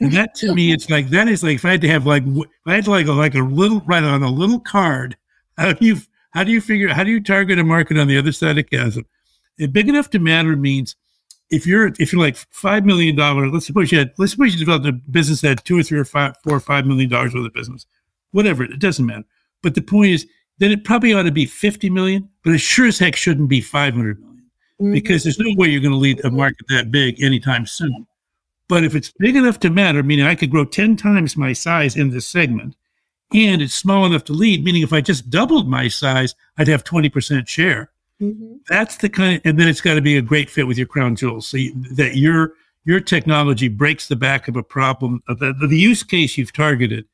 And 0.00 0.12
that 0.12 0.34
to 0.36 0.54
me, 0.54 0.72
it's 0.72 0.90
like 0.90 1.08
that 1.08 1.26
is 1.26 1.42
like 1.42 1.56
if 1.56 1.64
I 1.64 1.72
had 1.72 1.80
to 1.80 1.88
have 1.88 2.04
like 2.06 2.22
if 2.26 2.46
I 2.66 2.74
had 2.74 2.84
to 2.84 2.90
like 2.90 3.06
a, 3.06 3.12
like 3.12 3.34
a 3.34 3.40
little 3.40 3.80
write 3.86 4.04
on 4.04 4.22
a 4.22 4.30
little 4.30 4.60
card, 4.60 5.16
how 5.56 5.72
do 5.72 5.84
you 5.86 5.96
how 6.36 6.44
do 6.44 6.52
you 6.52 6.60
figure? 6.60 6.92
How 6.92 7.02
do 7.02 7.10
you 7.10 7.22
target 7.22 7.58
a 7.58 7.64
market 7.64 7.96
on 7.96 8.08
the 8.08 8.18
other 8.18 8.30
side 8.30 8.58
of 8.58 8.68
chasm? 8.68 9.06
And 9.58 9.72
big 9.72 9.88
enough 9.88 10.10
to 10.10 10.18
matter 10.18 10.54
means 10.54 10.94
if 11.48 11.66
you're 11.66 11.86
if 11.98 12.12
you're 12.12 12.20
like 12.20 12.36
five 12.50 12.84
million 12.84 13.16
dollars, 13.16 13.50
let's 13.54 13.64
suppose 13.64 13.90
you 13.90 13.98
had 14.00 14.12
let's 14.18 14.32
suppose 14.32 14.52
you 14.52 14.58
developed 14.58 14.84
a 14.84 14.92
business 14.92 15.40
that 15.40 15.48
had 15.48 15.64
two 15.64 15.78
or 15.78 15.82
three 15.82 15.98
or 15.98 16.04
five 16.04 16.34
four 16.44 16.54
or 16.54 16.60
five 16.60 16.86
million 16.86 17.08
dollars 17.08 17.32
worth 17.32 17.46
of 17.46 17.54
business, 17.54 17.86
whatever 18.32 18.64
it 18.64 18.78
doesn't 18.78 19.06
matter. 19.06 19.24
But 19.62 19.74
the 19.74 19.80
point 19.80 20.10
is, 20.10 20.26
then 20.58 20.72
it 20.72 20.84
probably 20.84 21.14
ought 21.14 21.22
to 21.22 21.32
be 21.32 21.46
fifty 21.46 21.88
million, 21.88 22.28
but 22.44 22.52
it 22.52 22.58
sure 22.58 22.88
as 22.88 22.98
heck 22.98 23.16
shouldn't 23.16 23.48
be 23.48 23.62
five 23.62 23.94
hundred 23.94 24.20
million 24.20 24.44
mm-hmm. 24.78 24.92
because 24.92 25.22
there's 25.22 25.38
no 25.38 25.54
way 25.56 25.68
you're 25.68 25.80
going 25.80 25.92
to 25.92 25.96
lead 25.96 26.22
a 26.22 26.30
market 26.30 26.66
that 26.68 26.90
big 26.90 27.22
anytime 27.22 27.64
soon. 27.64 28.06
But 28.68 28.84
if 28.84 28.94
it's 28.94 29.10
big 29.18 29.36
enough 29.36 29.58
to 29.60 29.70
matter, 29.70 30.02
meaning 30.02 30.26
I 30.26 30.34
could 30.34 30.50
grow 30.50 30.66
ten 30.66 30.96
times 30.96 31.34
my 31.34 31.54
size 31.54 31.96
in 31.96 32.10
this 32.10 32.28
segment, 32.28 32.76
and 33.32 33.60
it's 33.60 33.74
small 33.74 34.06
enough 34.06 34.24
to 34.24 34.32
lead, 34.32 34.64
meaning 34.64 34.82
if 34.82 34.92
I 34.92 35.00
just 35.00 35.30
doubled 35.30 35.68
my 35.68 35.88
size, 35.88 36.34
I'd 36.58 36.68
have 36.68 36.84
20% 36.84 37.48
share. 37.48 37.90
Mm-hmm. 38.20 38.56
That's 38.68 38.96
the 38.96 39.08
kind 39.08 39.36
of, 39.36 39.42
and 39.44 39.58
then 39.58 39.68
it's 39.68 39.80
got 39.80 39.94
to 39.94 40.00
be 40.00 40.16
a 40.16 40.22
great 40.22 40.48
fit 40.48 40.66
with 40.66 40.78
your 40.78 40.86
crown 40.86 41.16
jewels. 41.16 41.48
So 41.48 41.56
you, 41.56 41.74
that 41.94 42.16
your, 42.16 42.54
your 42.84 43.00
technology 43.00 43.68
breaks 43.68 44.08
the 44.08 44.16
back 44.16 44.48
of 44.48 44.56
a 44.56 44.62
problem 44.62 45.22
of 45.28 45.40
the, 45.40 45.52
the 45.52 45.78
use 45.78 46.02
case 46.02 46.38
you've 46.38 46.52
targeted. 46.52 47.04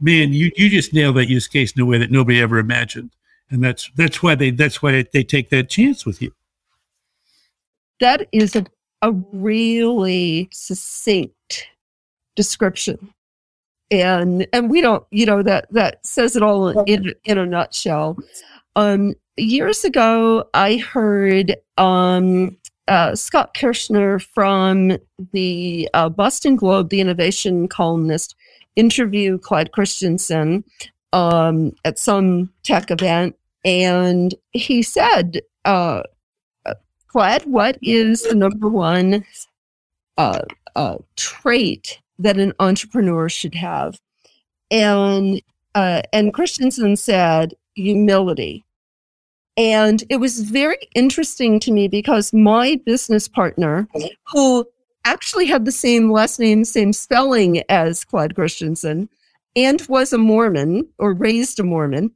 Man, 0.00 0.32
you, 0.32 0.52
you 0.56 0.70
just 0.70 0.94
nailed 0.94 1.16
that 1.16 1.28
use 1.28 1.48
case 1.48 1.72
in 1.72 1.82
a 1.82 1.86
way 1.86 1.98
that 1.98 2.10
nobody 2.10 2.40
ever 2.40 2.58
imagined. 2.58 3.10
And 3.50 3.62
that's, 3.64 3.90
that's 3.96 4.22
why 4.22 4.36
they, 4.36 4.50
that's 4.50 4.80
why 4.80 5.04
they 5.12 5.24
take 5.24 5.50
that 5.50 5.68
chance 5.68 6.06
with 6.06 6.22
you. 6.22 6.32
That 7.98 8.28
is 8.30 8.54
a, 8.54 8.64
a 9.02 9.10
really 9.32 10.48
succinct 10.52 11.66
description 12.36 13.12
and 13.90 14.46
and 14.52 14.70
we 14.70 14.80
don't 14.80 15.04
you 15.10 15.26
know 15.26 15.42
that 15.42 15.66
that 15.72 16.04
says 16.06 16.36
it 16.36 16.42
all 16.42 16.68
in 16.84 17.14
in 17.24 17.38
a 17.38 17.46
nutshell. 17.46 18.16
Um 18.76 19.14
years 19.36 19.84
ago 19.84 20.44
i 20.52 20.76
heard 20.78 21.54
um 21.76 22.56
uh, 22.88 23.14
Scott 23.14 23.54
Kirsner 23.54 24.20
from 24.20 24.96
the 25.32 25.88
uh, 25.92 26.08
Boston 26.08 26.56
Globe, 26.56 26.88
the 26.88 27.00
innovation 27.00 27.68
columnist, 27.68 28.34
interview 28.76 29.38
Clyde 29.38 29.72
Christensen 29.72 30.64
um, 31.12 31.72
at 31.84 31.98
some 31.98 32.50
tech 32.64 32.90
event, 32.90 33.36
and 33.64 34.34
he 34.52 34.82
said, 34.82 35.42
uh, 35.64 36.02
"Clyde, 37.08 37.44
what 37.44 37.78
is 37.82 38.22
the 38.22 38.34
number 38.34 38.68
one 38.68 39.24
uh, 40.16 40.42
uh, 40.74 40.96
trait 41.16 42.00
that 42.18 42.38
an 42.38 42.52
entrepreneur 42.58 43.28
should 43.28 43.54
have. 43.54 44.00
And 44.70 45.40
uh, 45.74 46.02
and 46.12 46.34
Christensen 46.34 46.96
said, 46.96 47.54
humility. 47.74 48.64
And 49.56 50.04
it 50.08 50.16
was 50.16 50.40
very 50.40 50.78
interesting 50.94 51.58
to 51.60 51.72
me 51.72 51.88
because 51.88 52.32
my 52.32 52.80
business 52.86 53.28
partner, 53.28 53.88
who 54.32 54.66
actually 55.04 55.46
had 55.46 55.64
the 55.64 55.72
same 55.72 56.12
last 56.12 56.38
name, 56.38 56.64
same 56.64 56.92
spelling 56.92 57.62
as 57.68 58.04
Clyde 58.04 58.34
Christensen, 58.34 59.08
and 59.56 59.82
was 59.88 60.12
a 60.12 60.18
Mormon 60.18 60.88
or 60.98 61.12
raised 61.12 61.58
a 61.58 61.64
Mormon, 61.64 62.12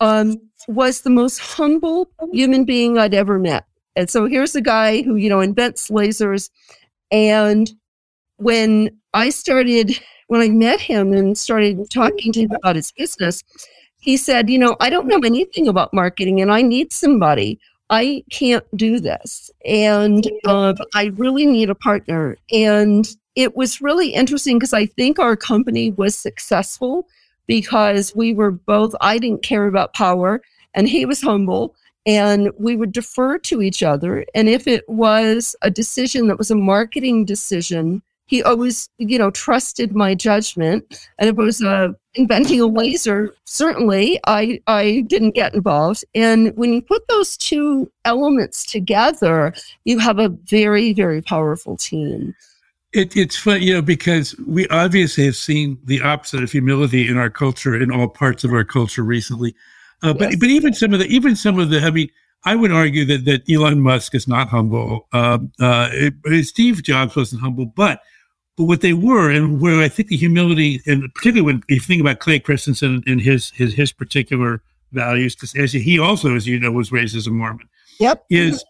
um, 0.00 0.36
was 0.68 1.00
the 1.00 1.10
most 1.10 1.38
humble 1.38 2.08
human 2.32 2.64
being 2.64 2.96
I'd 2.96 3.14
ever 3.14 3.38
met. 3.38 3.64
And 3.96 4.08
so 4.08 4.26
here's 4.26 4.54
a 4.54 4.60
guy 4.60 5.02
who, 5.02 5.16
you 5.16 5.28
know, 5.28 5.40
invents 5.40 5.90
lasers. 5.90 6.50
And 7.10 7.70
when 8.36 8.90
I 9.14 9.30
started, 9.30 9.98
when 10.26 10.40
I 10.40 10.48
met 10.48 10.80
him 10.80 11.12
and 11.12 11.38
started 11.38 11.88
talking 11.90 12.32
to 12.32 12.40
him 12.40 12.50
about 12.52 12.76
his 12.76 12.92
business, 12.92 13.42
he 14.00 14.16
said, 14.16 14.50
You 14.50 14.58
know, 14.58 14.76
I 14.80 14.90
don't 14.90 15.06
know 15.06 15.20
anything 15.24 15.68
about 15.68 15.94
marketing 15.94 16.40
and 16.40 16.52
I 16.52 16.60
need 16.62 16.92
somebody. 16.92 17.58
I 17.90 18.24
can't 18.30 18.64
do 18.76 18.98
this. 18.98 19.50
And 19.64 20.28
uh, 20.46 20.74
I 20.94 21.12
really 21.16 21.46
need 21.46 21.70
a 21.70 21.74
partner. 21.74 22.36
And 22.52 23.08
it 23.36 23.56
was 23.56 23.80
really 23.80 24.10
interesting 24.10 24.58
because 24.58 24.72
I 24.72 24.86
think 24.86 25.18
our 25.18 25.36
company 25.36 25.90
was 25.92 26.16
successful 26.16 27.06
because 27.46 28.14
we 28.14 28.32
were 28.32 28.50
both, 28.50 28.94
I 29.00 29.18
didn't 29.18 29.42
care 29.42 29.66
about 29.66 29.94
power 29.94 30.40
and 30.74 30.88
he 30.88 31.04
was 31.04 31.20
humble 31.20 31.74
and 32.06 32.50
we 32.58 32.76
would 32.76 32.92
defer 32.92 33.38
to 33.38 33.62
each 33.62 33.82
other. 33.82 34.24
And 34.34 34.48
if 34.48 34.66
it 34.66 34.88
was 34.88 35.56
a 35.62 35.70
decision 35.70 36.28
that 36.28 36.38
was 36.38 36.50
a 36.50 36.56
marketing 36.56 37.24
decision, 37.24 38.02
he 38.26 38.42
always, 38.42 38.88
you 38.98 39.18
know, 39.18 39.30
trusted 39.30 39.94
my 39.94 40.14
judgment. 40.14 41.08
And 41.18 41.28
if 41.28 41.38
it 41.38 41.42
was 41.42 41.62
uh, 41.62 41.88
inventing 42.14 42.60
a 42.60 42.66
laser, 42.66 43.34
certainly 43.44 44.18
I, 44.26 44.60
I 44.66 45.04
didn't 45.06 45.34
get 45.34 45.54
involved. 45.54 46.04
And 46.14 46.56
when 46.56 46.72
you 46.72 46.82
put 46.82 47.06
those 47.08 47.36
two 47.36 47.90
elements 48.04 48.64
together, 48.64 49.52
you 49.84 49.98
have 49.98 50.18
a 50.18 50.28
very, 50.28 50.92
very 50.92 51.20
powerful 51.20 51.76
team. 51.76 52.34
It, 52.92 53.16
it's 53.16 53.36
fun, 53.36 53.60
you 53.60 53.74
know, 53.74 53.82
because 53.82 54.38
we 54.46 54.68
obviously 54.68 55.26
have 55.26 55.36
seen 55.36 55.78
the 55.84 56.00
opposite 56.00 56.42
of 56.42 56.52
humility 56.52 57.08
in 57.08 57.18
our 57.18 57.30
culture, 57.30 57.74
in 57.74 57.90
all 57.90 58.08
parts 58.08 58.44
of 58.44 58.52
our 58.52 58.64
culture 58.64 59.02
recently. 59.02 59.54
Uh, 60.02 60.12
but 60.12 60.30
yes. 60.30 60.36
but 60.38 60.48
even 60.48 60.72
some 60.72 60.92
of 60.92 61.00
the 61.00 61.06
even 61.06 61.34
some 61.34 61.58
of 61.58 61.70
the 61.70 61.80
I 61.80 61.90
mean, 61.90 62.10
I 62.44 62.54
would 62.54 62.70
argue 62.70 63.04
that 63.06 63.24
that 63.24 63.50
Elon 63.50 63.80
Musk 63.80 64.14
is 64.14 64.28
not 64.28 64.48
humble. 64.48 65.08
Um, 65.12 65.50
uh, 65.58 65.90
Steve 66.42 66.82
Jobs 66.82 67.16
wasn't 67.16 67.40
humble, 67.40 67.66
but 67.66 68.00
but 68.56 68.64
what 68.64 68.80
they 68.80 68.92
were, 68.92 69.30
and 69.30 69.60
where 69.60 69.80
I 69.80 69.88
think 69.88 70.08
the 70.08 70.16
humility, 70.16 70.80
and 70.86 71.12
particularly 71.14 71.52
when 71.52 71.62
you 71.68 71.80
think 71.80 72.00
about 72.00 72.20
Clay 72.20 72.38
Christensen 72.38 73.02
and 73.06 73.20
his 73.20 73.50
his 73.50 73.74
his 73.74 73.92
particular 73.92 74.62
values, 74.92 75.34
because 75.34 75.54
as 75.56 75.72
he 75.72 75.98
also, 75.98 76.36
as 76.36 76.46
you 76.46 76.58
know, 76.58 76.70
was 76.70 76.92
raised 76.92 77.16
as 77.16 77.26
a 77.26 77.30
Mormon. 77.30 77.68
Yep. 77.98 78.24
Is 78.30 78.64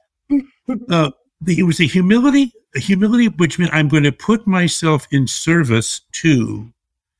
uh, 0.90 1.10
the, 1.40 1.58
it 1.58 1.64
was 1.64 1.80
a 1.80 1.86
humility, 1.86 2.52
a 2.74 2.80
humility 2.80 3.28
which 3.28 3.58
meant 3.58 3.74
I'm 3.74 3.88
going 3.88 4.04
to 4.04 4.12
put 4.12 4.46
myself 4.46 5.06
in 5.10 5.26
service 5.26 6.00
to 6.12 6.72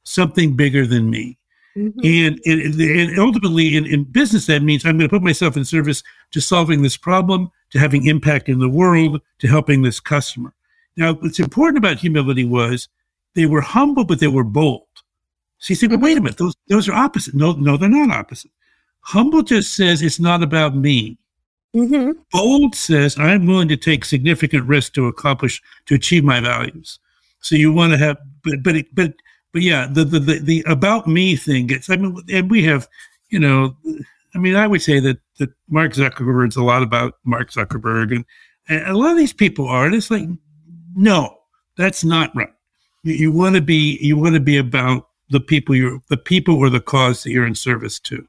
something 0.05 0.57
bigger 0.57 0.87
than 0.87 1.11
me. 1.11 1.38
Mm-hmm. 1.77 2.00
And, 2.05 2.40
and, 2.46 2.81
and, 2.81 3.18
ultimately, 3.18 3.77
in, 3.77 3.85
in 3.85 4.05
business, 4.05 4.46
that 4.46 4.62
means 4.62 4.85
I'm 4.85 4.96
going 4.96 5.09
to 5.09 5.14
put 5.14 5.24
myself 5.24 5.57
in 5.57 5.64
service 5.64 6.05
to 6.31 6.40
solving 6.40 6.83
this 6.83 6.96
problem, 6.96 7.50
to 7.70 7.81
having 7.81 8.07
impact 8.07 8.48
in 8.48 8.61
the 8.61 8.68
world, 8.68 9.20
to 9.40 9.48
helping 9.48 9.83
this 9.83 9.98
customer. 9.98 10.54
Now, 10.97 11.15
what's 11.15 11.41
important 11.41 11.79
about 11.79 11.99
humility 11.99 12.45
was 12.45 12.89
they 13.35 13.47
were 13.47 13.61
humble, 13.61 14.05
but 14.05 14.21
they 14.21 14.29
were 14.29 14.45
bold. 14.45 14.87
So 15.59 15.73
you 15.73 15.77
say, 15.77 15.87
well, 15.87 15.99
wait 15.99 16.19
a 16.19 16.21
minute, 16.21 16.39
those, 16.39 16.55
those 16.69 16.89
are 16.89 16.93
opposite. 16.93 17.35
No, 17.35 17.53
no, 17.53 17.77
they're 17.77 17.89
not 17.89 18.11
opposite. 18.11 18.51
Humble 19.01 19.43
just 19.43 19.75
says 19.75 20.03
it's 20.03 20.21
not 20.21 20.43
about 20.43 20.77
me. 20.77 21.19
Mm-hmm. 21.75 22.13
Bold 22.31 22.75
says 22.75 23.19
I'm 23.19 23.47
willing 23.47 23.69
to 23.69 23.77
take 23.77 24.05
significant 24.05 24.67
risk 24.69 24.93
to 24.95 25.07
accomplish, 25.09 25.61
to 25.87 25.95
achieve 25.95 26.23
my 26.23 26.41
values. 26.41 27.01
So 27.41 27.57
you 27.57 27.73
want 27.73 27.93
to 27.93 27.99
have, 27.99 28.19
but, 28.43 28.63
but, 28.63 28.77
but, 28.93 29.15
but 29.53 29.63
yeah, 29.63 29.89
the, 29.91 30.05
the, 30.05 30.21
the, 30.21 30.39
the 30.39 30.65
about 30.67 31.07
me 31.07 31.37
thing 31.37 31.67
gets, 31.67 31.91
I 31.91 31.97
mean, 31.97 32.17
and 32.33 32.51
we 32.51 32.63
have, 32.65 32.89
you 33.31 33.39
know, 33.39 33.77
I 34.35 34.39
mean, 34.39 34.55
I 34.57 34.67
would 34.67 34.83
say 34.83 35.01
that, 35.01 35.19
that 35.39 35.51
Mark 35.69 35.93
Zuckerberg's 35.93 36.57
a 36.57 36.63
lot 36.63 36.83
about 36.83 37.15
Mark 37.25 37.51
Zuckerberg 37.51 38.15
and, 38.15 38.25
and 38.69 38.87
a 38.87 38.97
lot 38.97 39.11
of 39.11 39.17
these 39.17 39.33
people 39.33 39.69
are, 39.69 39.87
and 39.87 39.95
it's 39.95 40.11
like, 40.11 40.29
no, 40.95 41.39
that's 41.77 42.05
not 42.05 42.35
right. 42.35 42.53
You, 43.03 43.15
you 43.15 43.33
want 43.33 43.57
to 43.57 43.63
be 43.63 43.99
you 44.01 44.17
want 44.17 44.35
to 44.35 44.41
be 44.41 44.57
about 44.57 45.09
the 45.31 45.41
people 45.41 45.75
you're 45.75 46.01
the 46.09 46.17
people 46.17 46.57
or 46.57 46.71
the 46.71 46.81
cause 46.81 47.23
that 47.23 47.31
you're 47.31 47.47
in 47.47 47.55
service 47.55 47.99
to. 48.01 48.27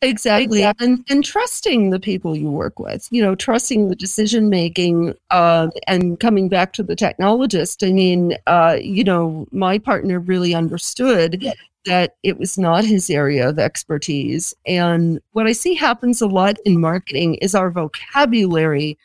Exactly. 0.00 0.62
And, 0.62 1.04
and 1.10 1.24
trusting 1.24 1.90
the 1.90 1.98
people 1.98 2.36
you 2.36 2.50
work 2.50 2.78
with, 2.78 3.08
you 3.10 3.20
know, 3.20 3.34
trusting 3.34 3.88
the 3.88 3.96
decision 3.96 4.48
making 4.48 5.14
uh, 5.30 5.68
and 5.88 6.20
coming 6.20 6.48
back 6.48 6.72
to 6.74 6.84
the 6.84 6.94
technologist. 6.94 7.86
I 7.86 7.90
mean, 7.90 8.36
uh, 8.46 8.76
you 8.80 9.02
know, 9.02 9.48
my 9.50 9.76
partner 9.76 10.20
really 10.20 10.54
understood 10.54 11.44
that 11.84 12.16
it 12.22 12.38
was 12.38 12.58
not 12.58 12.84
his 12.84 13.10
area 13.10 13.48
of 13.48 13.58
expertise. 13.58 14.54
And 14.66 15.20
what 15.32 15.48
I 15.48 15.52
see 15.52 15.74
happens 15.74 16.20
a 16.20 16.28
lot 16.28 16.58
in 16.64 16.80
marketing 16.80 17.34
is 17.36 17.56
our 17.56 17.70
vocabulary 17.70 18.98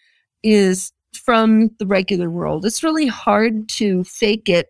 is 0.43 0.91
from 1.15 1.69
the 1.80 1.86
regular 1.86 2.30
world. 2.30 2.65
It's 2.65 2.84
really 2.84 3.08
hard 3.08 3.67
to 3.69 4.04
fake 4.04 4.49
it 4.49 4.67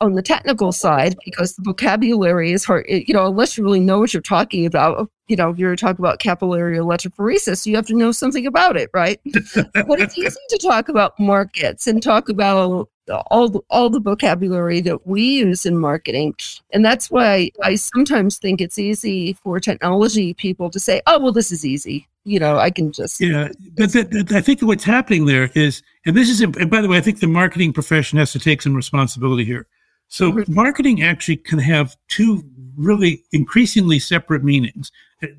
on 0.00 0.12
the 0.12 0.22
technical 0.22 0.72
side 0.72 1.16
because 1.24 1.56
the 1.56 1.62
vocabulary 1.62 2.52
is 2.52 2.64
hard, 2.64 2.84
you 2.88 3.14
know, 3.14 3.26
unless 3.26 3.56
you 3.56 3.64
really 3.64 3.80
know 3.80 3.98
what 3.98 4.12
you're 4.12 4.20
talking 4.20 4.66
about. 4.66 5.10
You 5.28 5.36
know, 5.36 5.50
if 5.50 5.58
you're 5.58 5.74
talking 5.74 6.04
about 6.04 6.18
capillary 6.18 6.76
electrophoresis, 6.76 7.66
you 7.66 7.74
have 7.76 7.86
to 7.86 7.96
know 7.96 8.12
something 8.12 8.46
about 8.46 8.76
it, 8.76 8.90
right? 8.92 9.20
but 9.54 10.00
it's 10.00 10.16
easy 10.18 10.38
to 10.50 10.58
talk 10.58 10.88
about 10.88 11.18
markets 11.18 11.86
and 11.86 12.02
talk 12.02 12.28
about 12.28 12.88
all 13.30 13.48
the, 13.48 13.60
all 13.70 13.88
the 13.88 14.00
vocabulary 14.00 14.80
that 14.82 15.06
we 15.06 15.22
use 15.22 15.64
in 15.64 15.78
marketing. 15.78 16.34
And 16.72 16.84
that's 16.84 17.10
why 17.10 17.50
I 17.62 17.76
sometimes 17.76 18.38
think 18.38 18.60
it's 18.60 18.78
easy 18.78 19.32
for 19.32 19.58
technology 19.60 20.34
people 20.34 20.70
to 20.70 20.78
say, 20.78 21.00
oh, 21.06 21.18
well, 21.18 21.32
this 21.32 21.50
is 21.50 21.64
easy 21.64 22.06
you 22.26 22.40
know, 22.40 22.58
I 22.58 22.70
can 22.70 22.90
just. 22.90 23.20
Yeah, 23.20 23.48
but 23.76 23.94
I 24.32 24.40
think 24.40 24.60
what's 24.60 24.82
happening 24.82 25.26
there 25.26 25.48
is, 25.54 25.82
and 26.04 26.16
this 26.16 26.28
is, 26.28 26.40
and 26.40 26.68
by 26.68 26.80
the 26.80 26.88
way, 26.88 26.98
I 26.98 27.00
think 27.00 27.20
the 27.20 27.28
marketing 27.28 27.72
profession 27.72 28.18
has 28.18 28.32
to 28.32 28.40
take 28.40 28.60
some 28.60 28.74
responsibility 28.74 29.44
here. 29.44 29.66
So, 30.08 30.32
mm-hmm. 30.32 30.52
marketing 30.52 31.02
actually 31.04 31.36
can 31.36 31.60
have 31.60 31.96
two 32.08 32.44
really 32.76 33.22
increasingly 33.32 34.00
separate 34.00 34.42
meanings. 34.42 34.90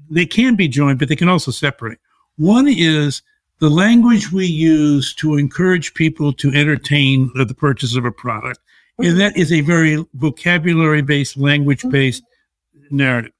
They 0.09 0.25
can 0.25 0.55
be 0.55 0.69
joined, 0.69 0.97
but 0.99 1.09
they 1.09 1.15
can 1.17 1.27
also 1.27 1.51
separate. 1.51 1.99
One 2.37 2.69
is 2.69 3.21
the 3.59 3.69
language 3.69 4.31
we 4.31 4.45
use 4.45 5.13
to 5.15 5.35
encourage 5.35 5.93
people 5.93 6.31
to 6.33 6.53
entertain 6.53 7.29
the 7.35 7.53
purchase 7.53 7.97
of 7.97 8.05
a 8.05 8.11
product. 8.11 8.59
Mm-hmm. 8.99 9.09
And 9.09 9.19
that 9.19 9.35
is 9.35 9.51
a 9.51 9.59
very 9.61 10.05
vocabulary 10.13 11.01
based, 11.01 11.35
language 11.35 11.83
based 11.89 12.23
mm-hmm. 12.23 12.95
narrative. 12.95 13.33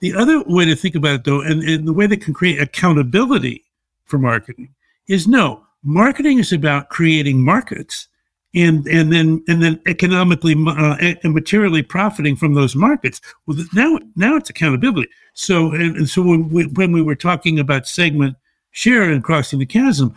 The 0.00 0.14
other 0.14 0.42
way 0.44 0.64
to 0.64 0.76
think 0.76 0.94
about 0.94 1.14
it, 1.14 1.24
though, 1.24 1.40
and, 1.40 1.62
and 1.62 1.86
the 1.86 1.92
way 1.92 2.06
that 2.06 2.22
can 2.22 2.34
create 2.34 2.60
accountability 2.60 3.64
for 4.04 4.18
marketing 4.18 4.74
is 5.08 5.26
no, 5.26 5.64
marketing 5.82 6.38
is 6.38 6.52
about 6.52 6.88
creating 6.88 7.44
markets 7.44 8.08
and 8.54 8.86
and 8.86 9.12
then 9.12 9.44
and 9.48 9.62
then 9.62 9.80
economically 9.86 10.54
uh, 10.66 10.96
and 11.22 11.34
materially 11.34 11.82
profiting 11.82 12.36
from 12.36 12.54
those 12.54 12.74
markets. 12.74 13.20
Well, 13.46 13.58
now 13.74 13.98
now 14.16 14.36
it's 14.36 14.50
accountability. 14.50 15.10
So 15.34 15.72
and, 15.72 15.96
and 15.96 16.08
so 16.08 16.22
when 16.22 16.48
we, 16.48 16.66
when 16.66 16.92
we 16.92 17.02
were 17.02 17.14
talking 17.14 17.58
about 17.58 17.86
segment 17.86 18.36
share 18.70 19.02
and 19.02 19.22
crossing 19.22 19.58
the 19.58 19.66
chasm, 19.66 20.14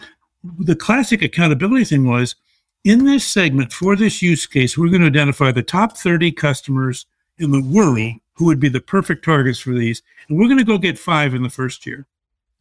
the 0.59 0.75
classic 0.75 1.21
accountability 1.21 1.85
thing 1.85 2.07
was 2.07 2.35
in 2.83 3.05
this 3.05 3.25
segment 3.25 3.73
for 3.73 3.95
this 3.95 4.21
use 4.21 4.47
case, 4.47 4.77
we're 4.77 4.89
going 4.89 5.01
to 5.01 5.07
identify 5.07 5.51
the 5.51 5.63
top 5.63 5.97
thirty 5.97 6.31
customers 6.31 7.05
in 7.37 7.51
the 7.51 7.61
world 7.61 7.97
who 8.41 8.47
would 8.47 8.59
be 8.59 8.69
the 8.69 8.81
perfect 8.81 9.23
targets 9.23 9.59
for 9.59 9.69
these. 9.69 10.01
And 10.27 10.35
we're 10.35 10.47
going 10.47 10.57
to 10.57 10.63
go 10.63 10.79
get 10.79 10.97
five 10.97 11.35
in 11.35 11.43
the 11.43 11.49
first 11.49 11.85
year. 11.85 12.07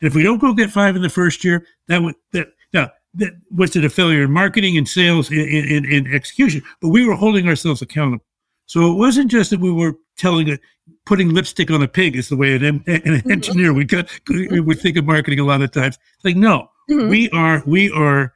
And 0.00 0.08
if 0.08 0.14
we 0.14 0.22
don't 0.22 0.38
go 0.38 0.52
get 0.52 0.70
five 0.70 0.94
in 0.94 1.00
the 1.00 1.08
first 1.08 1.42
year, 1.42 1.66
that 1.86 2.02
would, 2.02 2.16
that, 2.32 2.48
now, 2.74 2.90
that 3.14 3.32
was 3.50 3.74
it 3.76 3.84
a 3.86 3.88
failure 3.88 4.24
in 4.24 4.30
marketing 4.30 4.76
and 4.76 4.86
sales 4.86 5.30
and, 5.30 5.40
in 5.40 5.86
in 5.86 6.14
execution, 6.14 6.62
but 6.82 6.90
we 6.90 7.06
were 7.06 7.14
holding 7.14 7.48
ourselves 7.48 7.80
accountable. 7.80 8.22
So 8.66 8.92
it 8.92 8.96
wasn't 8.96 9.30
just 9.30 9.48
that 9.50 9.60
we 9.60 9.72
were 9.72 9.94
telling 10.18 10.48
it, 10.48 10.60
putting 11.06 11.30
lipstick 11.30 11.70
on 11.70 11.82
a 11.82 11.88
pig 11.88 12.14
is 12.14 12.28
the 12.28 12.36
way 12.36 12.54
an, 12.54 12.64
an 12.64 12.80
mm-hmm. 12.80 13.30
engineer 13.30 13.72
would, 13.72 13.88
got, 13.88 14.06
would 14.28 14.80
think 14.80 14.98
of 14.98 15.06
marketing 15.06 15.40
a 15.40 15.44
lot 15.44 15.62
of 15.62 15.72
times. 15.72 15.98
It's 16.16 16.24
like, 16.26 16.36
no, 16.36 16.68
mm-hmm. 16.90 17.08
we 17.08 17.30
are, 17.30 17.62
we 17.66 17.90
are, 17.90 18.34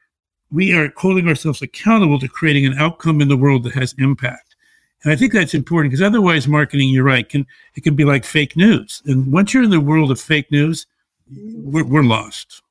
we 0.50 0.72
are 0.72 0.94
holding 0.96 1.28
ourselves 1.28 1.60
accountable 1.60 2.18
to 2.20 2.26
creating 2.26 2.64
an 2.64 2.78
outcome 2.78 3.20
in 3.20 3.28
the 3.28 3.36
world 3.36 3.64
that 3.64 3.74
has 3.74 3.94
impact. 3.98 4.53
And 5.04 5.12
I 5.12 5.16
think 5.16 5.32
that's 5.32 5.54
important 5.54 5.90
because 5.90 6.02
otherwise, 6.02 6.48
marketing, 6.48 6.88
you're 6.88 7.04
right, 7.04 7.28
can 7.28 7.46
it 7.74 7.82
can 7.82 7.94
be 7.94 8.04
like 8.04 8.24
fake 8.24 8.56
news. 8.56 9.02
And 9.06 9.30
once 9.30 9.52
you're 9.52 9.62
in 9.62 9.70
the 9.70 9.80
world 9.80 10.10
of 10.10 10.20
fake 10.20 10.50
news, 10.50 10.86
we're, 11.30 11.84
we're 11.84 12.02
lost. 12.02 12.62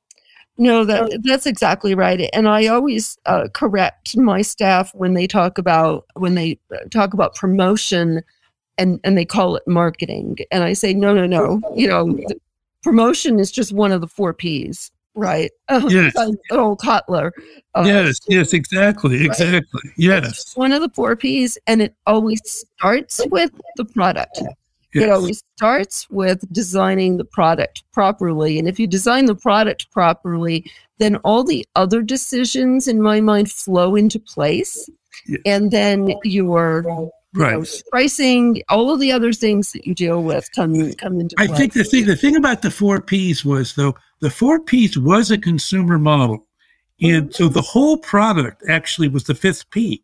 No, 0.56 0.84
that 0.84 1.20
that's 1.24 1.46
exactly 1.46 1.94
right. 1.94 2.28
And 2.32 2.48
I 2.48 2.66
always 2.66 3.18
uh, 3.26 3.48
correct 3.52 4.16
my 4.16 4.42
staff 4.42 4.94
when 4.94 5.14
they 5.14 5.26
talk 5.26 5.58
about 5.58 6.06
when 6.14 6.34
they 6.34 6.58
talk 6.90 7.12
about 7.12 7.34
promotion 7.34 8.22
and 8.78 9.00
and 9.02 9.18
they 9.18 9.24
call 9.24 9.56
it 9.56 9.64
marketing. 9.66 10.38
And 10.52 10.62
I 10.62 10.72
say, 10.72 10.94
no, 10.94 11.12
no, 11.12 11.26
no. 11.26 11.60
You 11.74 11.88
know, 11.88 12.18
promotion 12.82 13.40
is 13.40 13.50
just 13.50 13.72
one 13.72 13.90
of 13.90 14.00
the 14.00 14.06
four 14.06 14.32
P's, 14.32 14.92
right? 15.14 15.50
Yes. 15.88 16.14
old 16.50 16.80
Kotler. 16.80 17.30
Uh, 17.74 17.84
yes, 17.86 18.18
yes, 18.28 18.52
exactly, 18.52 19.18
right? 19.18 19.26
exactly. 19.26 19.90
Yes. 19.96 20.56
one 20.56 20.72
of 20.72 20.80
the 20.80 20.88
four 20.90 21.16
P's, 21.16 21.58
and 21.66 21.82
it 21.82 21.94
always 22.06 22.40
starts 22.76 23.20
with 23.30 23.50
the 23.76 23.84
product. 23.84 24.40
Yes. 24.94 25.04
It 25.04 25.10
always 25.10 25.42
starts 25.56 26.08
with 26.10 26.44
designing 26.52 27.16
the 27.16 27.24
product 27.24 27.82
properly. 27.92 28.58
And 28.60 28.68
if 28.68 28.78
you 28.78 28.86
design 28.86 29.26
the 29.26 29.34
product 29.34 29.90
properly, 29.90 30.70
then 30.98 31.16
all 31.16 31.42
the 31.42 31.66
other 31.74 32.00
decisions 32.00 32.86
in 32.86 33.02
my 33.02 33.20
mind 33.20 33.50
flow 33.50 33.96
into 33.96 34.20
place. 34.20 34.88
Yes. 35.26 35.40
And 35.44 35.70
then 35.72 36.14
your 36.22 37.10
right. 37.34 37.58
Know, 37.58 37.64
pricing, 37.90 38.62
all 38.68 38.90
of 38.90 39.00
the 39.00 39.12
other 39.12 39.32
things 39.32 39.72
that 39.72 39.86
you 39.86 39.94
deal 39.94 40.22
with 40.22 40.50
come 40.52 40.92
come 40.94 41.20
into 41.20 41.36
play. 41.36 41.46
I 41.46 41.48
think 41.48 41.72
the 41.72 41.84
thing 41.84 42.06
the 42.06 42.16
thing 42.16 42.36
about 42.36 42.62
the 42.62 42.70
four 42.70 43.00
P's 43.00 43.44
was 43.44 43.74
though 43.74 43.94
the 44.20 44.30
four 44.30 44.60
P's 44.60 44.98
was 44.98 45.30
a 45.30 45.38
consumer 45.38 45.98
model. 45.98 46.46
And 47.02 47.24
mm-hmm. 47.24 47.32
so 47.32 47.48
the 47.48 47.62
whole 47.62 47.98
product 47.98 48.62
actually 48.68 49.08
was 49.08 49.24
the 49.24 49.34
fifth 49.34 49.68
P. 49.70 50.02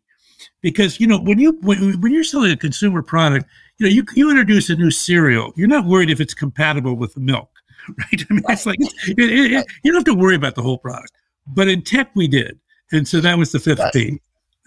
Because 0.61 0.99
you 0.99 1.07
know 1.07 1.19
when 1.19 1.39
you 1.39 1.57
when, 1.61 1.99
when 2.01 2.11
you're 2.11 2.23
selling 2.23 2.51
a 2.51 2.57
consumer 2.57 3.01
product, 3.01 3.45
you 3.77 3.85
know 3.85 3.91
you 3.91 4.03
you 4.15 4.29
introduce 4.29 4.69
a 4.69 4.75
new 4.75 4.91
cereal, 4.91 5.53
you're 5.55 5.67
not 5.67 5.85
worried 5.85 6.09
if 6.09 6.19
it's 6.19 6.33
compatible 6.33 6.95
with 6.95 7.13
the 7.13 7.19
milk, 7.19 7.49
right? 7.97 8.25
I 8.29 8.33
mean, 8.33 8.43
it's 8.49 8.65
like 8.65 8.79
it, 8.79 8.93
it, 9.17 9.53
it, 9.53 9.67
you 9.83 9.91
don't 9.91 9.99
have 9.99 10.15
to 10.15 10.19
worry 10.19 10.35
about 10.35 10.55
the 10.55 10.61
whole 10.61 10.77
product. 10.77 11.11
But 11.47 11.67
in 11.67 11.83
tech, 11.83 12.11
we 12.15 12.27
did, 12.27 12.59
and 12.91 13.07
so 13.07 13.21
that 13.21 13.37
was 13.37 13.51
the 13.51 13.59
fifth 13.59 13.81
P 13.93 14.19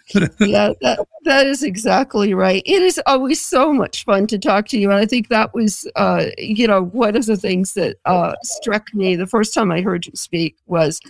yeah, 0.41 0.73
that, 0.83 1.07
that 1.25 1.47
is 1.47 1.63
exactly 1.63 2.35
right. 2.35 2.63
It 2.67 2.83
is 2.83 3.01
always 3.07 3.41
so 3.41 3.73
much 3.73 4.05
fun 4.05 4.27
to 4.29 4.39
talk 4.39 4.69
to 4.69 4.79
you. 4.79 4.91
And 4.91 4.99
I 4.99 5.07
think 5.07 5.29
that 5.29 5.55
was, 5.55 5.91
uh, 5.97 6.27
you 6.37 6.67
know, 6.67 6.85
one 6.85 7.17
of 7.17 7.27
the 7.27 7.37
things 7.37 7.75
that 7.75 7.97
uh, 8.05 8.35
struck 8.43 8.93
me 8.95 9.17
the 9.17 9.27
first 9.27 9.55
time 9.55 9.73
I 9.73 9.81
heard 9.81 10.07
you 10.07 10.13
speak 10.15 10.57
was, 10.67 11.01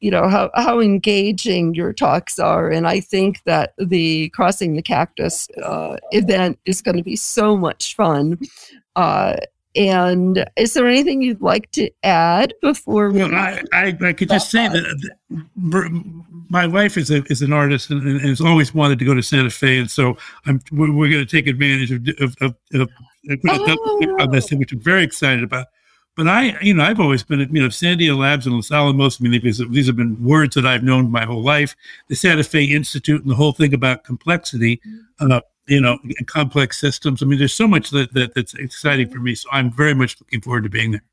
you 0.00 0.10
know, 0.10 0.28
how, 0.28 0.50
how 0.54 0.80
engaging 0.80 1.74
your 1.74 1.92
talks 1.92 2.38
are. 2.38 2.68
And 2.68 2.86
I 2.86 3.00
think 3.00 3.42
that 3.44 3.72
the 3.78 4.28
Crossing 4.30 4.74
the 4.74 4.82
Cactus 4.82 5.48
uh, 5.62 5.96
event 6.10 6.58
is 6.66 6.82
going 6.82 6.96
to 6.96 7.04
be 7.04 7.16
so 7.16 7.56
much 7.56 7.96
fun. 7.96 8.38
Uh, 8.96 9.36
and 9.74 10.44
is 10.56 10.74
there 10.74 10.86
anything 10.86 11.22
you'd 11.22 11.40
like 11.40 11.70
to 11.72 11.90
add 12.02 12.54
before 12.60 13.10
we? 13.10 13.20
Well, 13.20 13.34
I, 13.34 13.62
I, 13.72 13.96
I 14.00 14.12
could 14.12 14.28
just 14.28 14.50
say 14.50 14.68
that 14.68 15.10
my 16.48 16.66
wife 16.66 16.96
is 16.96 17.10
a, 17.10 17.24
is 17.24 17.42
an 17.42 17.52
artist 17.52 17.90
and, 17.90 18.06
and, 18.06 18.20
has 18.20 18.40
always 18.40 18.74
wanted 18.74 18.98
to 18.98 19.04
go 19.04 19.14
to 19.14 19.22
Santa 19.22 19.50
Fe, 19.50 19.78
and 19.78 19.90
so 19.90 20.16
I'm 20.46 20.60
we're, 20.70 20.92
we're 20.92 21.10
going 21.10 21.24
to 21.24 21.30
take 21.30 21.46
advantage 21.46 21.90
of 21.90 22.06
of, 22.20 22.36
of, 22.42 22.56
of, 22.74 22.88
oh. 23.48 24.26
this, 24.30 24.50
which 24.52 24.72
I'm 24.72 24.80
very 24.80 25.04
excited 25.04 25.42
about. 25.42 25.68
But 26.14 26.28
I, 26.28 26.58
you 26.60 26.74
know, 26.74 26.84
I've 26.84 27.00
always 27.00 27.22
been, 27.22 27.40
at 27.40 27.50
you 27.54 27.62
know, 27.62 27.68
Sandia 27.68 28.16
Labs 28.16 28.44
and 28.44 28.54
Los 28.54 28.70
Alamos. 28.70 29.18
I 29.18 29.24
mean, 29.24 29.40
these, 29.40 29.62
these 29.70 29.86
have 29.86 29.96
been 29.96 30.22
words 30.22 30.54
that 30.56 30.66
I've 30.66 30.82
known 30.82 31.10
my 31.10 31.24
whole 31.24 31.42
life. 31.42 31.74
The 32.08 32.14
Santa 32.14 32.44
Fe 32.44 32.64
Institute 32.64 33.22
and 33.22 33.30
the 33.30 33.34
whole 33.34 33.52
thing 33.52 33.72
about 33.72 34.04
complexity. 34.04 34.82
Uh, 35.18 35.40
you 35.66 35.80
know, 35.80 35.98
complex 36.26 36.80
systems. 36.80 37.22
I 37.22 37.26
mean, 37.26 37.38
there's 37.38 37.54
so 37.54 37.68
much 37.68 37.90
that, 37.90 38.12
that 38.14 38.34
that's 38.34 38.54
exciting 38.54 39.10
for 39.10 39.18
me. 39.18 39.34
So 39.34 39.48
I'm 39.52 39.70
very 39.70 39.94
much 39.94 40.20
looking 40.20 40.40
forward 40.40 40.64
to 40.64 40.70
being 40.70 40.92
there. 40.92 41.04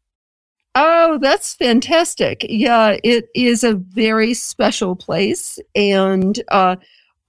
Oh, 0.75 1.17
that's 1.19 1.55
fantastic. 1.55 2.45
Yeah, 2.47 2.97
it 3.03 3.29
is 3.35 3.63
a 3.63 3.75
very 3.75 4.33
special 4.33 4.95
place. 4.95 5.59
And 5.75 6.41
uh, 6.49 6.77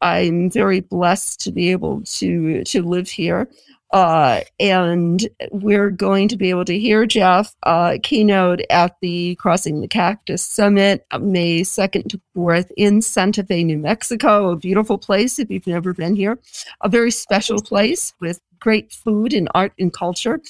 I'm 0.00 0.50
very 0.50 0.80
blessed 0.80 1.40
to 1.42 1.52
be 1.52 1.70
able 1.70 2.02
to 2.02 2.64
to 2.64 2.82
live 2.82 3.08
here. 3.08 3.48
Uh, 3.92 4.42
and 4.60 5.28
we're 5.50 5.90
going 5.90 6.28
to 6.28 6.36
be 6.36 6.50
able 6.50 6.64
to 6.64 6.78
hear 6.78 7.06
Jeff 7.06 7.54
uh, 7.64 7.98
keynote 8.02 8.60
at 8.70 8.96
the 9.00 9.34
Crossing 9.36 9.80
the 9.80 9.88
Cactus 9.88 10.44
Summit 10.44 11.04
May 11.20 11.62
2nd 11.62 12.08
to 12.10 12.20
4th 12.36 12.70
in 12.76 13.02
Santa 13.02 13.42
Fe, 13.42 13.64
New 13.64 13.78
Mexico, 13.78 14.50
a 14.50 14.56
beautiful 14.56 14.96
place 14.96 15.38
if 15.38 15.50
you've 15.50 15.66
never 15.66 15.92
been 15.92 16.14
here, 16.14 16.38
a 16.82 16.88
very 16.88 17.10
special 17.10 17.60
place 17.60 18.14
with 18.20 18.40
great 18.60 18.92
food 18.92 19.32
and 19.32 19.48
art 19.54 19.72
and 19.78 19.92
culture. 19.92 20.40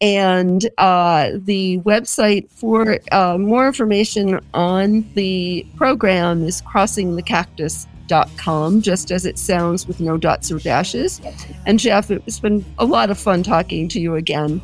And 0.00 0.68
uh, 0.78 1.32
the 1.34 1.78
website 1.80 2.50
for 2.50 2.98
uh, 3.12 3.38
more 3.38 3.66
information 3.66 4.40
on 4.54 5.10
the 5.14 5.66
program 5.76 6.44
is 6.44 6.62
crossingthecactus.com 6.62 7.95
com, 8.36 8.82
just 8.82 9.10
as 9.10 9.24
it 9.26 9.38
sounds 9.38 9.86
with 9.86 10.00
no 10.00 10.16
dots 10.16 10.50
or 10.50 10.58
dashes. 10.58 11.20
And 11.66 11.78
Jeff, 11.78 12.10
it's 12.10 12.40
been 12.40 12.64
a 12.78 12.84
lot 12.84 13.10
of 13.10 13.18
fun 13.18 13.42
talking 13.42 13.88
to 13.88 14.00
you 14.00 14.14
again. 14.14 14.60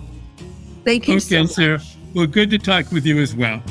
Thank 0.84 1.08
you. 1.08 1.16
Okay, 1.16 1.20
so 1.20 1.46
sir. 1.46 1.78
Well, 2.14 2.26
good 2.26 2.50
to 2.50 2.58
talk 2.58 2.90
with 2.92 3.06
you 3.06 3.18
as 3.18 3.34
well. 3.34 3.62